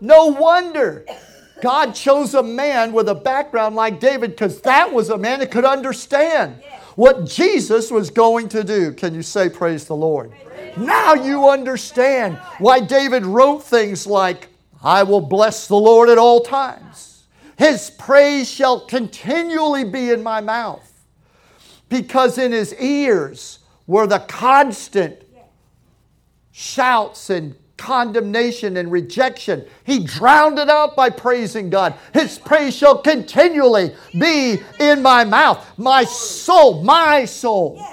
[0.00, 1.06] No wonder
[1.62, 5.50] God chose a man with a background like David because that was a man that
[5.50, 6.62] could understand
[6.96, 8.92] what Jesus was going to do.
[8.92, 10.32] Can you say, Praise the Lord?
[10.76, 14.48] Now you understand why David wrote things like,
[14.84, 17.24] I will bless the Lord at all times.
[17.56, 20.90] His praise shall continually be in my mouth.
[21.88, 25.24] Because in his ears were the constant
[26.52, 29.64] shouts and condemnation and rejection.
[29.84, 31.94] He drowned it out by praising God.
[32.12, 35.66] His praise shall continually be in my mouth.
[35.78, 37.84] My soul, my soul,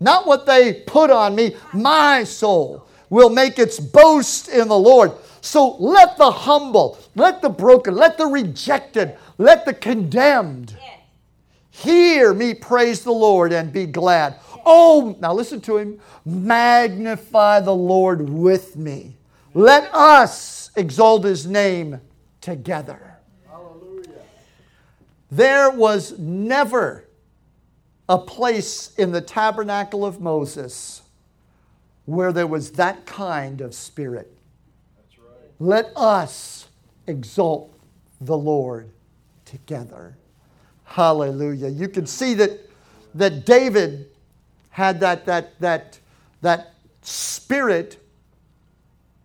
[0.00, 5.12] not what they put on me, my soul will make its boast in the Lord.
[5.44, 10.74] So let the humble, let the broken, let the rejected, let the condemned
[11.70, 14.36] hear me praise the Lord and be glad.
[14.64, 16.00] Oh, now listen to him.
[16.24, 19.18] Magnify the Lord with me.
[19.52, 22.00] Let us exalt his name
[22.40, 23.18] together.
[23.46, 24.22] Hallelujah.
[25.30, 27.04] There was never
[28.08, 31.02] a place in the tabernacle of Moses
[32.06, 34.33] where there was that kind of spirit.
[35.58, 36.68] Let us
[37.06, 37.72] exalt
[38.20, 38.90] the Lord
[39.44, 40.16] together.
[40.84, 41.68] Hallelujah.
[41.68, 42.70] You can see that,
[43.14, 44.10] that David
[44.70, 45.98] had that, that, that,
[46.40, 47.98] that spirit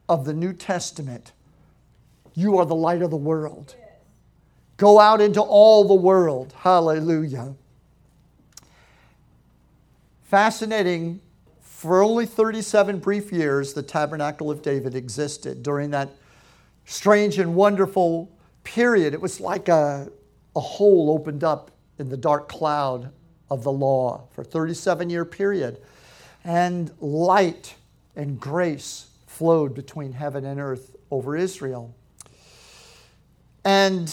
[0.08, 1.32] of the New Testament.
[2.34, 3.76] You are the light of the world.
[4.78, 6.54] Go out into all the world.
[6.58, 7.54] Hallelujah.
[10.24, 11.20] Fascinating.
[11.62, 15.63] For only 37 brief years, the Tabernacle of David existed.
[15.63, 16.10] During that
[16.89, 18.32] strange and wonderful
[18.63, 20.12] period, it was like a,
[20.56, 23.12] a hole opened up in the dark cloud
[23.52, 25.80] of the law for a 37 year period.
[26.43, 27.75] And light
[28.15, 31.93] and grace flowed between heaven and earth over Israel.
[33.63, 34.12] And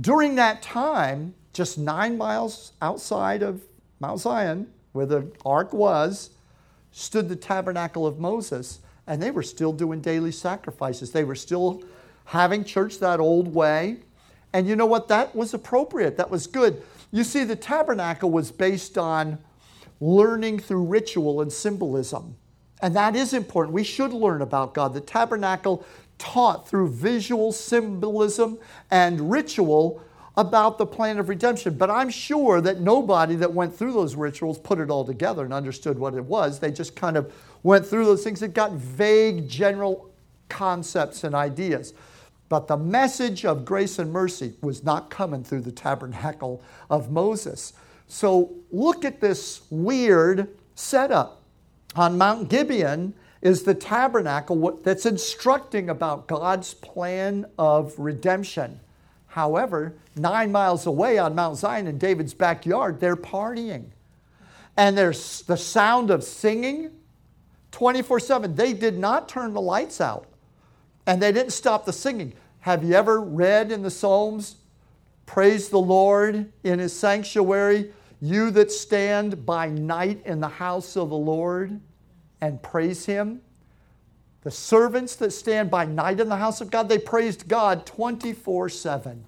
[0.00, 3.62] during that time, just nine miles outside of
[4.00, 6.30] Mount Zion, where the ark was,
[6.90, 11.12] stood the tabernacle of Moses, and they were still doing daily sacrifices.
[11.12, 11.82] They were still
[12.28, 13.96] having church that old way.
[14.52, 15.08] And you know what?
[15.08, 16.18] That was appropriate.
[16.18, 16.82] That was good.
[17.10, 19.38] You see, the tabernacle was based on
[19.98, 22.36] learning through ritual and symbolism.
[22.82, 23.72] And that is important.
[23.72, 24.92] We should learn about God.
[24.92, 25.86] The tabernacle
[26.18, 28.58] taught through visual symbolism
[28.90, 30.02] and ritual
[30.36, 31.78] about the plan of redemption.
[31.78, 35.54] But I'm sure that nobody that went through those rituals put it all together and
[35.54, 36.60] understood what it was.
[36.60, 40.10] They just kind of went through those things and got vague general
[40.50, 41.94] concepts and ideas.
[42.48, 47.74] But the message of grace and mercy was not coming through the tabernacle of Moses.
[48.06, 51.42] So look at this weird setup.
[51.94, 58.80] On Mount Gibeon is the tabernacle that's instructing about God's plan of redemption.
[59.26, 63.86] However, nine miles away on Mount Zion in David's backyard, they're partying.
[64.76, 66.92] And there's the sound of singing
[67.72, 68.54] 24 7.
[68.54, 70.27] They did not turn the lights out
[71.08, 72.34] and they didn't stop the singing.
[72.60, 74.56] Have you ever read in the Psalms,
[75.24, 81.08] Praise the Lord in his sanctuary, you that stand by night in the house of
[81.08, 81.80] the Lord
[82.40, 83.40] and praise him?
[84.42, 88.68] The servants that stand by night in the house of God, they praised God 24
[88.68, 89.24] 7.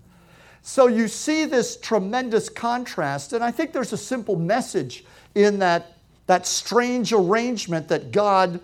[0.63, 5.95] So you see this tremendous contrast, and I think there's a simple message in that,
[6.27, 8.61] that strange arrangement that God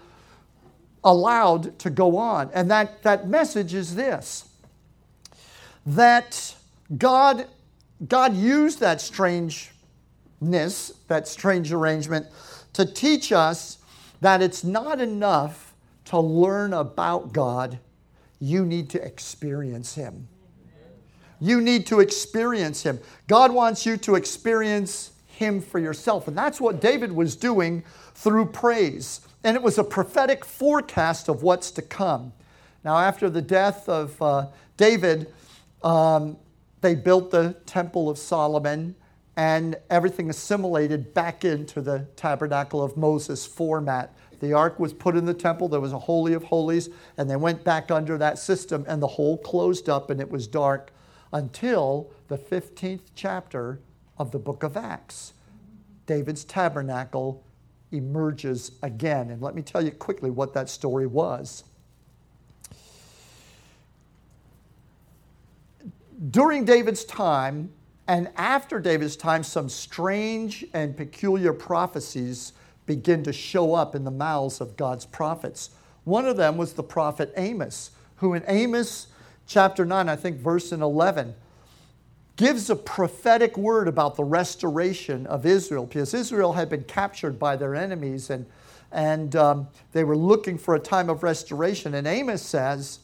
[1.06, 2.50] allowed to go on.
[2.52, 4.44] And that, that message is this
[5.86, 6.54] that
[6.98, 7.46] God,
[8.06, 9.70] God used that strangeness,
[11.06, 12.26] that strange arrangement,
[12.72, 13.78] to teach us
[14.20, 15.74] that it's not enough
[16.07, 17.78] to learn about God,
[18.40, 20.26] you need to experience Him.
[21.38, 22.98] You need to experience Him.
[23.28, 26.26] God wants you to experience Him for yourself.
[26.26, 27.84] And that's what David was doing
[28.14, 32.32] through praise and it was a prophetic forecast of what's to come.
[32.84, 35.32] Now, after the death of uh, David,
[35.84, 36.36] um,
[36.80, 38.97] they built the Temple of Solomon,
[39.36, 44.12] and everything assimilated back into the Tabernacle of Moses format.
[44.40, 47.36] The ark was put in the temple, there was a Holy of Holies, and they
[47.36, 50.92] went back under that system, and the hole closed up and it was dark
[51.32, 53.78] until the 15th chapter
[54.18, 55.34] of the book of Acts.
[56.07, 57.44] David's tabernacle
[57.97, 59.30] emerges again.
[59.30, 61.64] And let me tell you quickly what that story was.
[66.30, 67.70] During David's time,
[68.09, 72.53] and after David's time, some strange and peculiar prophecies
[72.86, 75.70] begin to show up in the mouths of God's prophets.
[76.05, 79.09] One of them was the prophet Amos, who in Amos
[79.47, 81.34] chapter 9, I think verse in 11,
[82.37, 87.57] gives a prophetic word about the restoration of Israel because Israel had been captured by
[87.57, 88.47] their enemies and,
[88.93, 91.95] and um, they were looking for a time of restoration.
[91.95, 93.01] And Amos says,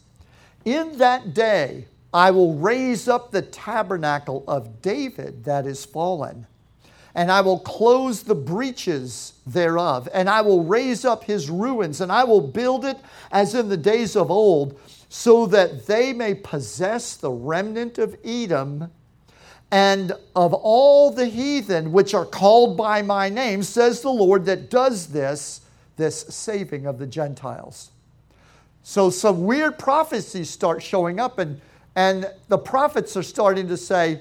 [0.64, 6.46] In that day I will raise up the tabernacle of David that is fallen,
[7.14, 12.12] and I will close the breaches thereof, and I will raise up his ruins, and
[12.12, 12.98] I will build it
[13.30, 14.78] as in the days of old,
[15.08, 18.90] so that they may possess the remnant of Edom
[19.72, 24.68] and of all the heathen which are called by my name, says the Lord that
[24.68, 25.62] does this,
[25.96, 27.90] this saving of the Gentiles.
[28.82, 31.58] So some weird prophecies start showing up, and,
[31.96, 34.20] and the prophets are starting to say,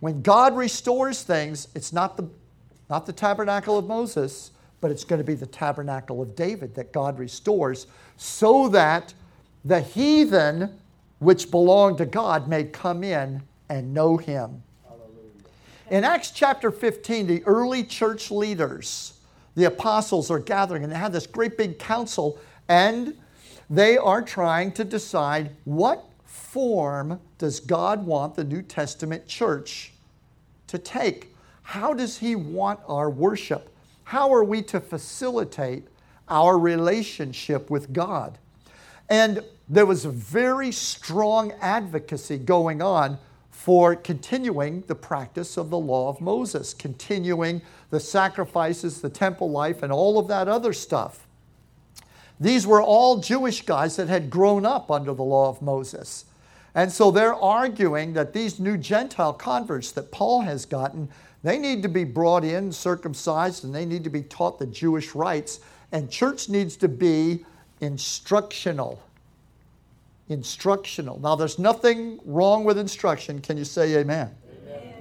[0.00, 2.28] when God restores things, it's not the,
[2.88, 6.92] not the tabernacle of Moses, but it's going to be the tabernacle of David that
[6.92, 7.86] God restores,
[8.16, 9.14] so that
[9.64, 10.80] the heathen
[11.20, 14.64] which belong to God may come in and know him.
[15.90, 19.14] In Acts chapter 15, the early church leaders,
[19.56, 22.38] the apostles, are gathering and they have this great big council
[22.68, 23.16] and
[23.68, 29.92] they are trying to decide what form does God want the New Testament church
[30.68, 31.34] to take?
[31.62, 33.74] How does He want our worship?
[34.04, 35.88] How are we to facilitate
[36.28, 38.38] our relationship with God?
[39.08, 43.18] And there was a very strong advocacy going on
[43.60, 49.82] for continuing the practice of the law of Moses, continuing the sacrifices, the temple life,
[49.82, 51.26] and all of that other stuff.
[52.40, 56.24] These were all Jewish guys that had grown up under the law of Moses.
[56.74, 61.10] And so they're arguing that these new Gentile converts that Paul has gotten,
[61.42, 65.14] they need to be brought in, circumcised, and they need to be taught the Jewish
[65.14, 65.60] rites.
[65.92, 67.44] And church needs to be
[67.82, 69.02] instructional
[70.30, 71.20] instructional.
[71.20, 73.40] Now, there's nothing wrong with instruction.
[73.40, 74.30] Can you say amen?
[74.66, 74.94] amen?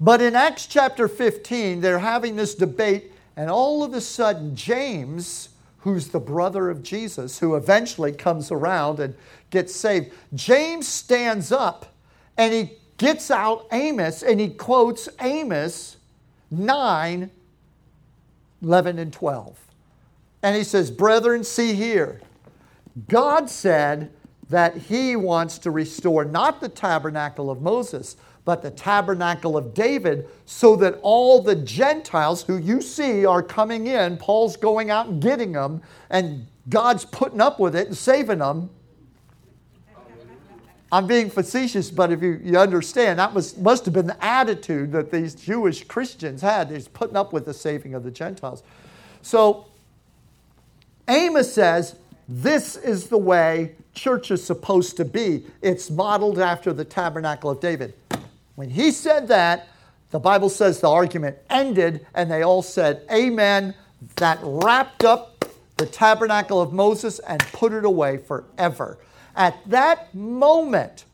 [0.00, 5.50] But in Acts chapter 15, they're having this debate, and all of a sudden, James,
[5.78, 9.14] who's the brother of Jesus, who eventually comes around and
[9.50, 11.94] gets saved, James stands up
[12.36, 15.96] and he gets out Amos and he quotes Amos
[16.50, 17.30] 9
[18.62, 19.58] 11 and 12.
[20.42, 22.20] And he says, Brethren, see here.
[23.08, 24.10] God said
[24.48, 30.28] that He wants to restore not the tabernacle of Moses, but the tabernacle of David,
[30.46, 35.22] so that all the Gentiles who you see are coming in, Paul's going out and
[35.22, 35.80] getting them,
[36.10, 38.68] and God's putting up with it and saving them.
[40.90, 44.92] I'm being facetious, but if you, you understand, that was, must have been the attitude
[44.92, 48.62] that these Jewish Christians had, is putting up with the saving of the Gentiles.
[49.22, 49.68] So
[51.08, 51.96] Amos says,
[52.28, 55.44] this is the way church is supposed to be.
[55.60, 57.94] It's modeled after the tabernacle of David.
[58.54, 59.68] When he said that,
[60.10, 63.74] the Bible says the argument ended and they all said, Amen.
[64.16, 65.44] That wrapped up
[65.76, 68.98] the tabernacle of Moses and put it away forever.
[69.34, 71.04] At that moment,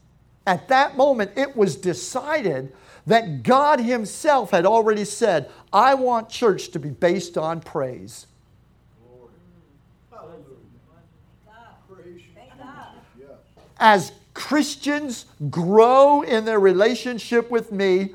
[0.46, 2.72] at that moment, it was decided
[3.06, 8.26] that God Himself had already said, I want church to be based on praise.
[13.78, 18.14] As Christians grow in their relationship with me,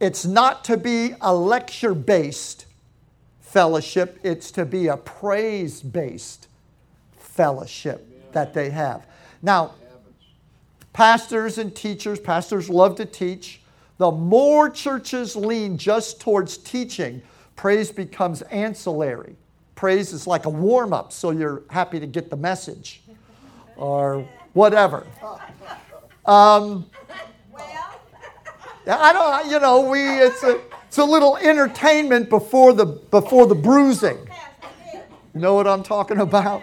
[0.00, 2.66] it's not to be a lecture based
[3.40, 6.48] fellowship, it's to be a praise based
[7.12, 9.06] fellowship that they have.
[9.42, 9.74] Now,
[10.92, 13.60] pastors and teachers, pastors love to teach.
[13.98, 17.22] The more churches lean just towards teaching,
[17.56, 19.36] praise becomes ancillary.
[19.74, 23.02] Praise is like a warm up, so you're happy to get the message.
[23.76, 25.06] Or whatever.
[26.24, 26.86] Um,
[28.86, 33.54] I don't, you know, we, it's a, it's a little entertainment before the, before the
[33.54, 34.18] bruising.
[35.34, 36.62] You know what I'm talking about?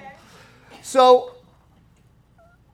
[0.82, 1.36] So,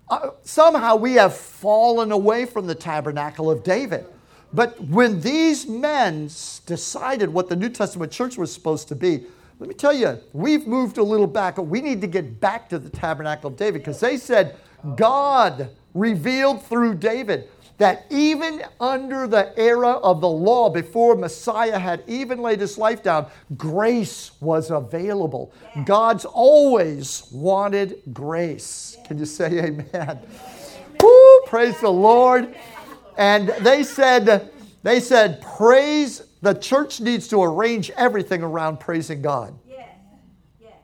[0.09, 4.05] uh, somehow we have fallen away from the tabernacle of David.
[4.53, 6.25] But when these men
[6.65, 9.25] decided what the New Testament church was supposed to be,
[9.59, 11.57] let me tell you, we've moved a little back.
[11.57, 14.55] We need to get back to the tabernacle of David because they said,
[14.95, 17.49] God revealed through David.
[17.77, 23.03] that even under the era of the law, before Messiah had even laid his life
[23.03, 23.27] down,
[23.57, 25.53] grace was available.
[25.83, 28.97] God's always wanted grace.
[29.05, 30.19] Can you say amen?
[31.01, 32.55] Woo, praise the Lord.
[33.17, 34.51] And they said,
[34.83, 39.57] they said, praise, the church needs to arrange everything around praising God.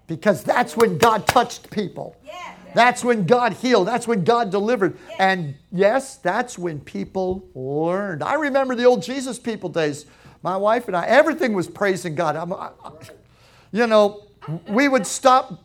[0.07, 2.17] Because that's when God touched people.
[2.73, 3.87] That's when God healed.
[3.87, 4.97] That's when God delivered.
[5.19, 8.23] And yes, that's when people learned.
[8.23, 10.05] I remember the old Jesus people days.
[10.43, 12.35] My wife and I, everything was praising God.
[12.35, 12.69] I,
[13.71, 14.23] you know,
[14.67, 15.63] we would stop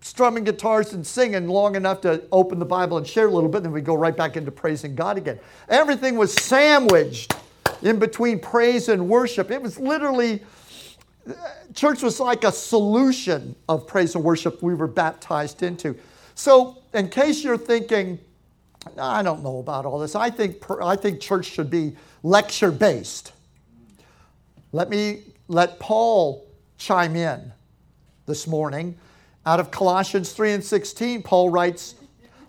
[0.00, 3.58] strumming guitars and singing long enough to open the Bible and share a little bit,
[3.58, 5.40] and then we'd go right back into praising God again.
[5.68, 7.34] Everything was sandwiched
[7.82, 9.50] in between praise and worship.
[9.50, 10.42] It was literally,
[11.74, 15.96] church was like a solution of praise and worship we were baptized into.
[16.34, 18.18] So, in case you're thinking,
[18.98, 23.32] I don't know about all this, I think, I think church should be lecture based.
[24.72, 26.46] Let me let Paul
[26.78, 27.52] chime in
[28.26, 28.96] this morning.
[29.46, 31.94] Out of Colossians 3 and 16, Paul writes,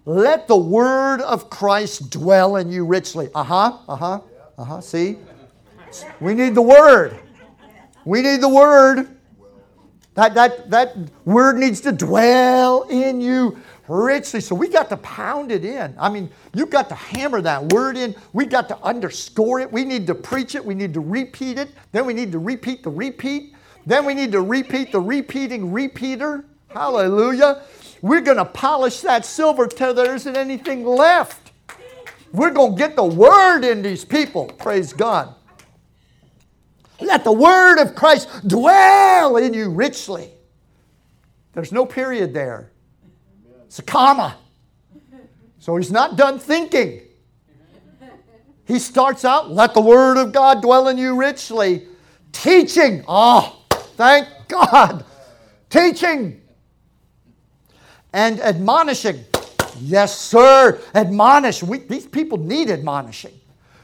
[0.06, 3.30] Let the word of Christ dwell in you richly.
[3.36, 4.22] Uh huh, uh huh,
[4.58, 4.82] uh huh.
[4.82, 5.18] See?
[6.20, 7.20] We need the word.
[8.06, 9.10] We need the word.
[10.16, 13.58] That, that, that word needs to dwell in you
[13.88, 14.42] richly.
[14.42, 15.96] So we got to pound it in.
[16.00, 18.16] I mean, you got to hammer that word in.
[18.34, 19.72] We got to underscore it.
[19.72, 20.64] We need to preach it.
[20.64, 21.70] We need to repeat it.
[21.92, 23.54] Then we need to repeat the repeat.
[23.86, 26.46] Then we need to repeat the repeating repeater.
[26.70, 27.62] Hallelujah.
[28.02, 31.52] We're going to polish that silver till there isn't anything left.
[32.32, 34.48] We're going to get the word in these people.
[34.48, 35.34] Praise God.
[37.00, 40.32] Let the word of Christ dwell in you richly.
[41.54, 42.72] There's no period there.
[43.76, 44.38] It's a comma.
[45.59, 47.01] So he's not done thinking.
[48.63, 51.86] He starts out, let the word of God dwell in you richly.
[52.32, 53.03] Teaching.
[53.05, 53.65] Oh,
[53.97, 55.03] thank God.
[55.69, 56.39] Teaching.
[58.13, 59.26] And admonishing.
[59.82, 60.80] Yes, sir.
[60.93, 61.61] Admonish.
[61.61, 63.38] We, these people need admonishing.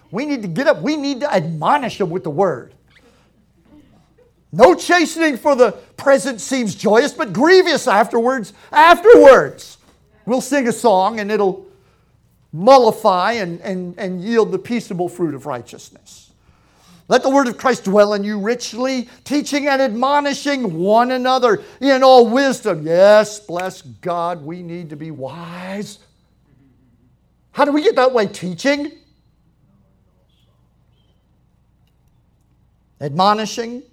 [0.09, 0.81] We need to get up.
[0.81, 2.73] We need to admonish them with the word.
[4.53, 8.53] No chastening for the present seems joyous, but grievous afterwards.
[8.71, 9.79] Afterwards.
[10.25, 11.65] We'll sing a song and it'll
[12.53, 16.31] mollify and, and, and yield the peaceable fruit of righteousness.
[17.07, 22.03] Let the word of Christ dwell in you richly, teaching and admonishing one another in
[22.03, 22.85] all wisdom.
[22.85, 25.99] Yes, bless God, we need to be wise.
[27.51, 28.27] How do we get that way?
[28.27, 28.93] Teaching,
[33.01, 33.83] admonishing,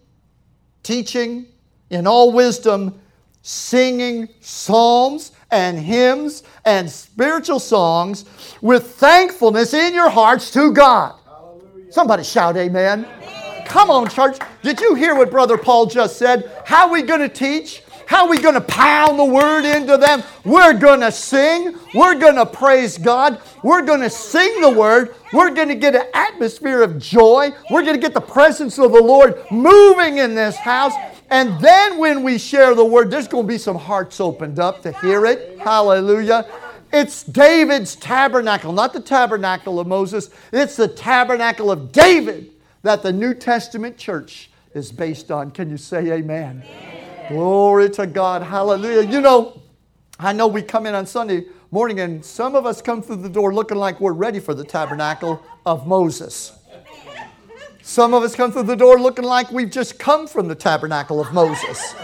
[0.84, 1.46] teaching
[1.90, 3.00] in all wisdom,
[3.42, 8.24] singing psalms and hymns and spiritual songs
[8.60, 11.14] with thankfulness in your hearts to God.
[11.24, 11.92] Hallelujah.
[11.92, 13.04] Somebody shout amen.
[13.04, 13.66] amen.
[13.66, 14.38] Come on, church.
[14.62, 16.50] Did you hear what Brother Paul just said?
[16.64, 17.82] How are we going to teach?
[18.08, 20.22] How are we going to pound the word into them?
[20.42, 21.76] We're going to sing.
[21.94, 23.38] We're going to praise God.
[23.62, 25.14] We're going to sing the word.
[25.34, 27.52] We're going to get an atmosphere of joy.
[27.70, 30.94] We're going to get the presence of the Lord moving in this house.
[31.30, 34.82] And then when we share the word, there's going to be some hearts opened up
[34.82, 35.58] to hear it.
[35.58, 36.46] Hallelujah.
[36.90, 40.30] It's David's tabernacle, not the tabernacle of Moses.
[40.52, 42.50] It's the tabernacle of David
[42.82, 45.50] that the New Testament church is based on.
[45.50, 46.64] Can you say amen?
[46.64, 47.32] amen?
[47.32, 48.42] Glory to God.
[48.42, 49.06] Hallelujah.
[49.06, 49.60] You know,
[50.18, 53.28] I know we come in on Sunday morning and some of us come through the
[53.28, 56.57] door looking like we're ready for the tabernacle of Moses.
[57.88, 61.22] Some of us come through the door looking like we've just come from the tabernacle
[61.22, 61.94] of Moses.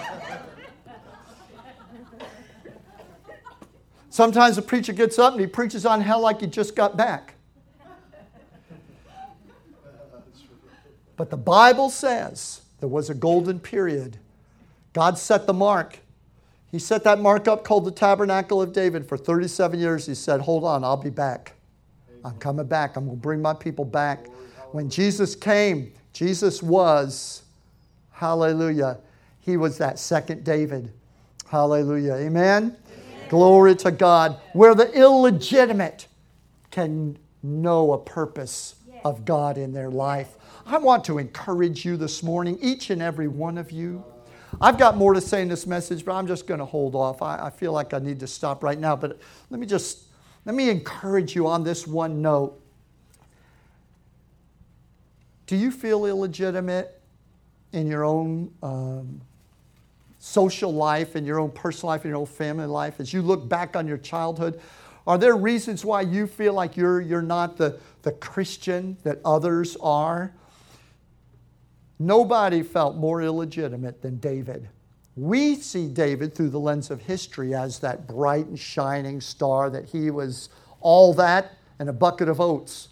[4.08, 7.34] Sometimes a preacher gets up and he preaches on hell like he just got back.
[11.18, 14.16] But the Bible says there was a golden period.
[14.94, 15.98] God set the mark.
[16.72, 20.06] He set that mark up called the Tabernacle of David for 37 years.
[20.06, 21.52] He said, Hold on, I'll be back.
[22.24, 22.96] I'm coming back.
[22.96, 24.28] I'm going to bring my people back.
[24.74, 27.44] When Jesus came, Jesus was,
[28.10, 28.98] hallelujah,
[29.38, 30.92] he was that second David.
[31.46, 32.14] Hallelujah.
[32.14, 32.24] Amen?
[32.24, 32.76] Amen?
[33.28, 34.36] Glory to God.
[34.52, 36.08] Where the illegitimate
[36.72, 40.34] can know a purpose of God in their life.
[40.66, 44.02] I want to encourage you this morning, each and every one of you.
[44.60, 47.22] I've got more to say in this message, but I'm just going to hold off.
[47.22, 49.20] I, I, feel like I need to stop right now, but
[49.50, 50.06] let me just
[50.44, 52.60] let me encourage you on this one note.
[55.46, 57.00] Do you feel illegitimate
[57.72, 59.20] in your own um,
[60.18, 63.00] social life, in your own personal life, in your own family life?
[63.00, 64.60] As you look back on your childhood,
[65.06, 69.76] Are there reasons why you feel like you're, you're not the, the Christian that others
[69.80, 70.32] are?
[71.98, 74.68] Nobody felt more illegitimate than David.
[75.16, 79.84] We see David through the lens of history as that bright and shining star, that
[79.84, 80.48] he was
[80.80, 82.88] all that and a bucket of oats.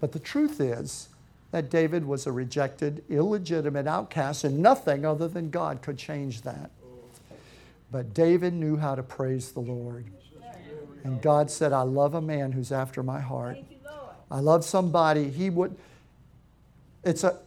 [0.00, 1.08] But the truth is
[1.50, 6.70] that David was a rejected, illegitimate outcast, and nothing other than God could change that.
[7.90, 10.06] But David knew how to praise the Lord.
[11.02, 13.58] And God said, I love a man who's after my heart.
[14.30, 15.28] I love somebody.
[15.28, 15.76] He would.
[17.02, 17.38] It's a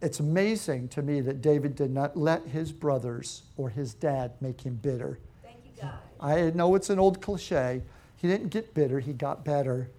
[0.00, 4.60] it's amazing to me that David did not let his brothers or his dad make
[4.60, 5.18] him bitter.
[5.42, 5.94] Thank you, God.
[6.20, 7.82] I know it's an old cliche.
[8.16, 9.90] He didn't get bitter, he got better.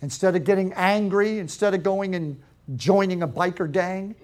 [0.00, 2.40] Instead of getting angry, instead of going and
[2.76, 4.14] joining a biker gang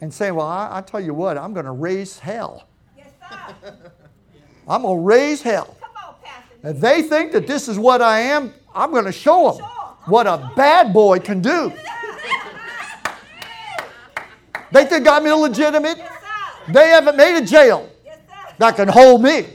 [0.00, 2.68] and saying, Well, I, I tell you what, I'm going to raise hell.
[2.96, 3.76] Yes, sir.
[4.68, 5.76] I'm going to raise hell.
[6.62, 9.58] On, If they think that this is what I am, I'm going to show them
[9.58, 9.96] Sure.
[10.06, 11.72] what a bad boy can do.
[14.72, 15.98] They think I'm illegitimate.
[15.98, 16.12] Yes.
[16.68, 18.18] They haven't made a jail Yes,
[18.58, 19.46] that can hold me.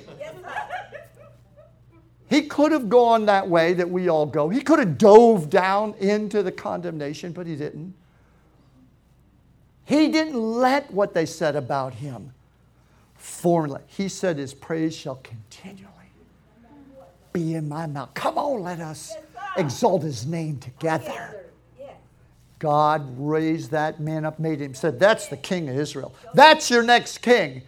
[2.35, 4.49] He could have gone that way that we all go.
[4.49, 7.93] He could have dove down into the condemnation, but he didn't.
[9.85, 12.33] He didn't let what they said about him
[13.15, 13.85] formulate.
[13.87, 15.89] He said, His praise shall continually
[17.31, 18.13] be in my mouth.
[18.13, 19.13] Come on, let us
[19.55, 21.45] exalt his name together.
[22.59, 26.13] God raised that man up, made him, said, That's the king of Israel.
[26.33, 27.61] That's your next king.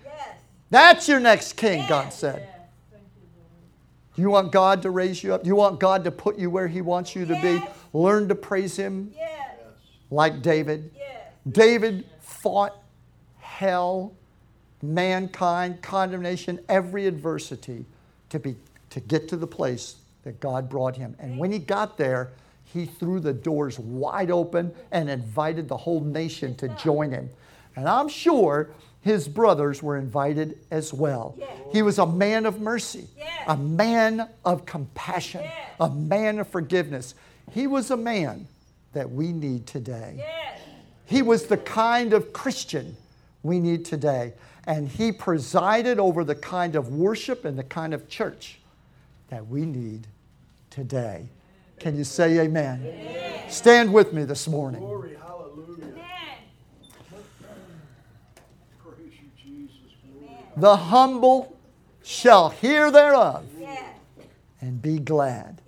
[0.69, 2.49] That's your next king, God said.
[4.17, 5.45] You want God to raise you up?
[5.45, 7.61] You want God to put you where He wants you to be?
[7.93, 9.51] Learn to praise Him Yes.
[10.09, 10.91] like David.
[10.95, 11.31] Yes.
[11.49, 12.75] David fought
[13.39, 14.13] hell,
[14.81, 17.85] mankind, condemnation, every adversity
[18.29, 18.55] to, be,
[18.89, 21.15] to get to the place that God brought him.
[21.19, 22.31] And when he got there,
[22.65, 27.29] he threw the doors wide open and invited the whole nation to join him.
[27.77, 28.71] And I'm sure
[29.07, 31.35] his brothers were invited as well.
[31.37, 31.49] Yes.
[31.71, 33.43] He was a man of mercy, Yes.
[33.47, 35.53] a man of compassion, Yes.
[35.79, 37.15] a man of forgiveness.
[37.51, 38.47] He was a man
[38.93, 40.15] that we need today.
[40.17, 40.59] Yes.
[41.05, 42.97] He was the kind of Christian
[43.43, 44.33] we need today.
[44.65, 48.59] And he presided over the kind of worship and the kind of church
[49.29, 50.07] that we need
[50.69, 51.29] today.
[51.79, 52.81] Can you say amen?
[53.49, 54.81] Stand with me this morning.
[54.81, 55.85] Glory, hallelujah.
[55.85, 56.03] Amen.
[58.83, 59.93] Praise you, Jesus.
[60.19, 60.35] Glory.
[60.57, 61.55] The humble
[62.03, 63.45] shall hear thereof
[64.59, 65.61] and be glad.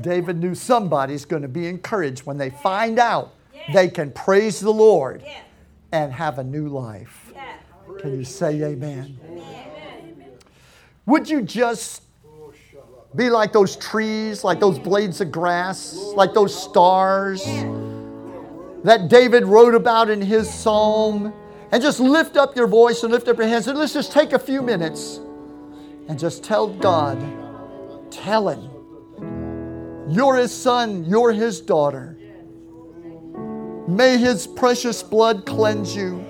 [0.00, 3.34] David knew somebody's going to be encouraged when they find out
[3.72, 5.24] they can praise the Lord
[5.92, 7.32] and have a new life.
[7.98, 9.18] Can you say amen?
[9.24, 10.32] Amen.
[11.06, 12.02] Would you just
[13.16, 17.44] be like those trees, like those blades of grass, like those stars
[18.84, 21.32] that David wrote about in his psalm?
[21.70, 23.66] And just lift up your voice and lift up your hands.
[23.68, 25.20] And let's just take a few minutes
[26.08, 27.20] and just tell God,
[28.10, 28.70] tell Him,
[30.08, 32.18] you're His son, you're His daughter.
[33.86, 36.24] May His precious blood cleanse you.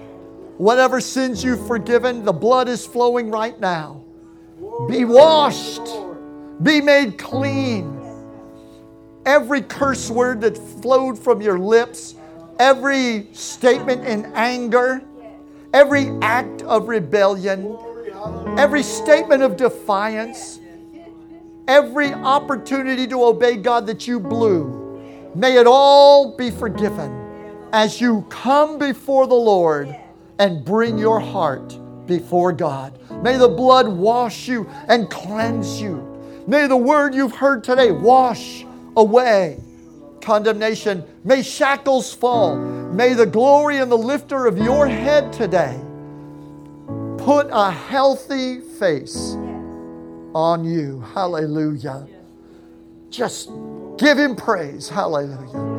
[0.58, 4.04] Whatever sins you've forgiven, the blood is flowing right now.
[4.88, 5.88] Be washed.
[6.62, 7.94] Be made clean.
[9.24, 12.16] Every curse word that flowed from your lips,
[12.58, 15.02] every statement in anger,
[15.72, 17.76] every act of rebellion,
[18.58, 20.60] every statement of defiance,
[21.66, 25.00] every opportunity to obey God that you blew,
[25.34, 29.94] may it all be forgiven as you come before the Lord
[30.38, 32.98] and bring your heart before God.
[33.22, 36.04] May the blood wash you and cleanse you.
[36.46, 38.64] May the word you've heard today wash
[38.96, 39.60] away
[40.28, 41.02] condemnation.
[41.24, 42.54] May shackles fall.
[42.54, 45.80] May the glory and the lifter of your head today
[47.16, 49.34] put a healthy face
[50.34, 51.00] on you.
[51.14, 52.06] Hallelujah.
[53.08, 53.50] Just
[53.96, 54.86] give him praise.
[54.90, 55.77] Hallelujah.